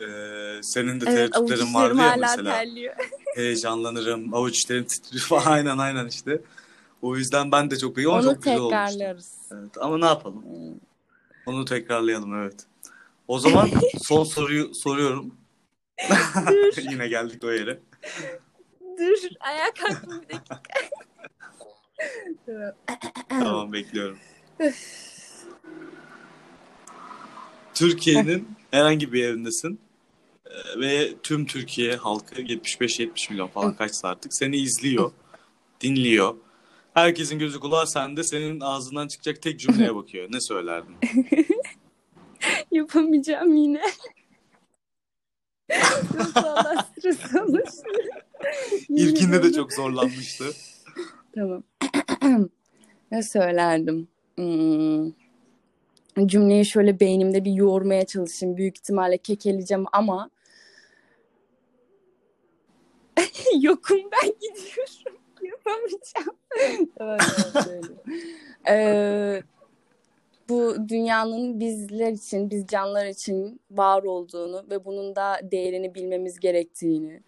[0.00, 2.52] Ee, senin de Evet, tereddütlerin vardı ya mesela.
[2.52, 2.94] terliyor.
[3.34, 5.42] Heyecanlanırım, avuç içlerim titriyor.
[5.46, 6.40] Aynen aynen işte.
[7.02, 9.32] O yüzden ben de çok ama Onu çok güzel tekrarlarız.
[9.52, 10.44] Evet, ama ne yapalım?
[11.46, 12.66] Onu tekrarlayalım evet.
[13.28, 13.68] O zaman
[14.02, 15.34] son soruyu soruyorum.
[16.90, 17.80] Yine geldik o yere.
[18.98, 20.60] Dur, ayağa kalktım bir dakika.
[23.28, 23.72] Tamam.
[23.72, 24.18] Bekliyorum.
[27.74, 29.80] Türkiye'nin herhangi bir yerindesin
[30.76, 35.12] ve tüm Türkiye halkı 75-70 milyon falan kaçsa artık seni izliyor,
[35.80, 36.34] dinliyor.
[36.94, 40.28] Herkesin gözü kulağı sende, senin ağzından çıkacak tek cümleye bakıyor.
[40.32, 40.96] Ne söylerdin?
[42.70, 43.82] Yapamayacağım yine.
[46.36, 47.70] Valla stres olmuş.
[48.88, 50.44] İlkinde de çok zorlanmıştı.
[51.34, 51.62] Tamam.
[53.12, 54.08] ne söylerdim?
[54.34, 55.12] Hmm.
[56.26, 58.56] Cümleyi şöyle beynimde bir yoğurmaya çalışayım.
[58.56, 60.30] Büyük ihtimalle kekeleyeceğim ama
[63.60, 65.20] yokum ben gidiyorum.
[65.42, 66.36] Yapamayacağım.
[66.98, 67.18] tamam,
[67.64, 67.96] söyleyeyim.
[68.68, 69.42] Ee,
[70.48, 77.22] bu dünyanın bizler için, biz canlar için var olduğunu ve bunun da değerini bilmemiz gerektiğini,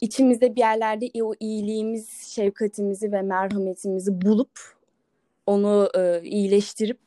[0.00, 4.60] içimizde bir yerlerde o iyiliğimiz, şefkatimizi ve merhametimizi bulup
[5.46, 7.00] onu e, iyileştirip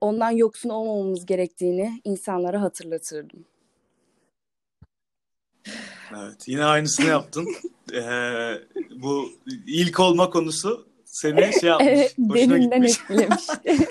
[0.00, 3.44] ondan yoksun olmamamız gerektiğini insanlara hatırlatırdım.
[6.18, 7.48] Evet, yine aynısını yaptın.
[7.94, 8.54] Ee,
[8.90, 9.30] bu
[9.66, 13.00] ilk olma konusu seni şey yapmış, Evet, hoşuna derinden gitmiş.
[13.00, 13.44] etkilemiş.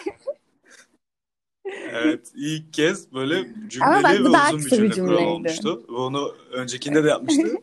[1.91, 5.21] Evet, ilk kez böyle cümleli ve uzun bir cümle cümleydi.
[5.21, 5.85] olmuştu.
[5.89, 7.47] Ve onu öncekinde de yapmıştı.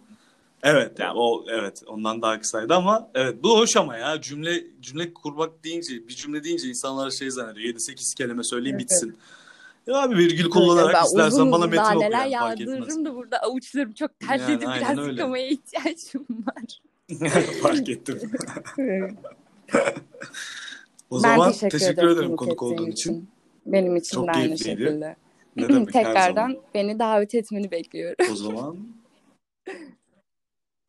[0.62, 5.14] Evet, yani o evet ondan daha kısaydı ama evet bu hoş ama ya cümle cümle
[5.14, 9.16] kurmak deyince bir cümle deyince insanlar şey zannediyor 7-8 kelime söyleyeyim Evet, bitsin.
[9.89, 12.32] Ya abi virgül kullanarak ben istersen bana metin oku neler etmez.
[12.32, 14.64] yağdırırım da burada avuçlarım çok terledi.
[14.64, 15.11] Yani Biraz öyle.
[15.12, 16.80] yıkamaya ihtiyacım var.
[17.62, 18.20] Fark ettim.
[21.11, 22.93] O ben zaman teşekkür, teşekkür ederim ederim konuk olduğun için.
[23.12, 23.28] için.
[23.66, 24.82] Benim için Çok de aynı keyifliydi.
[24.84, 25.16] şekilde.
[25.57, 28.32] Ne demek Tekrardan beni davet etmeni bekliyorum.
[28.32, 28.76] O zaman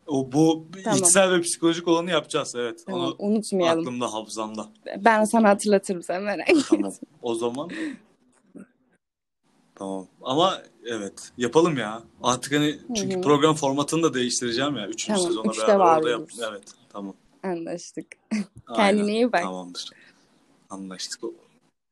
[0.08, 1.00] o bu Tamam.
[1.00, 2.84] içsel ve psikolojik olanı yapacağız evet.
[2.86, 3.80] Tamam, Onu unutmayalım.
[3.80, 4.70] aklımda, hafızamda.
[4.97, 6.62] Ben sana hatırlatırım sen merak etme.
[6.70, 6.91] Tamam.
[7.22, 7.70] O zaman
[9.80, 10.07] tamam.
[10.21, 12.03] Ama evet yapalım ya.
[12.23, 13.21] Artık hani çünkü Hı hı.
[13.21, 14.88] program formatını da değiştireceğim ya.
[14.88, 16.30] Üçüncü Tamam, sezona üçte beraber orada yap.
[16.49, 17.15] Evet tamam.
[17.43, 18.05] Anlaştık.
[18.75, 19.41] Kendine iyi bak.
[19.43, 19.89] Tamamdır.
[20.69, 21.19] Anlaştık.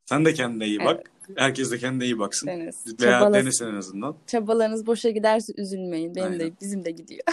[0.05, 1.11] Sen de kendine iyi bak.
[1.35, 2.47] Herkes de kendine iyi baksın.
[2.47, 3.01] Deniz.
[3.01, 4.15] Veya Çabalas- denesin en azından.
[4.27, 6.15] çabalarınız boşa giderse üzülmeyin.
[6.15, 6.57] Benim de Aynen.
[6.61, 7.23] bizim de gidiyor.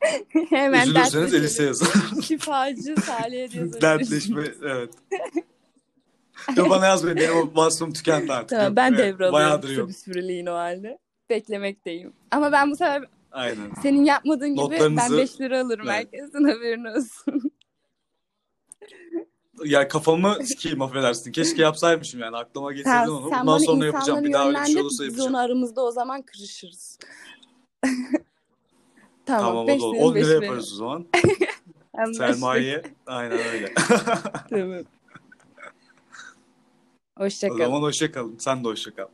[0.50, 1.34] Hemen Üzülürseniz.
[1.34, 2.20] Elise yazın.
[2.20, 3.82] Şifacı Salih'e yazabilirsiniz.
[3.82, 4.90] Dertleşme evet.
[6.56, 8.48] Yo bana yazmayın benim o vasfım tükendi artık.
[8.48, 10.98] Tamam ben devralıyorum kısa bir süreliğine o halde.
[11.30, 12.12] beklemekteyim.
[12.30, 13.70] Ama ben bu sefer Aynen.
[13.82, 15.86] senin yapmadığın gibi Notlarınızı- ben 5 lira alırım.
[15.88, 15.94] Evet.
[15.96, 17.52] Herkesin haberin olsun.
[19.64, 21.32] Ya kafamı sikeyim affedersin.
[21.32, 22.36] Keşke yapsaymışım yani.
[22.36, 23.30] Aklıma getirdin Sen, onu.
[23.30, 24.24] sen Bundan sonra yapacağım.
[24.24, 25.34] Bir daha öyle bir şey olursa Biz yapacağım.
[25.34, 26.98] onu aramızda o zaman kırışırız.
[29.26, 29.42] tamam.
[29.44, 29.94] Tamam o beş da olur.
[29.96, 31.06] senin, 10 beş lira yaparız o zaman.
[32.12, 33.74] Sermaye aynen öyle.
[34.50, 34.82] Tamam.
[37.20, 37.58] O Hoşçakalın.
[37.58, 38.36] zaman hoşça kalın.
[38.38, 39.06] Sen de hoşça kal.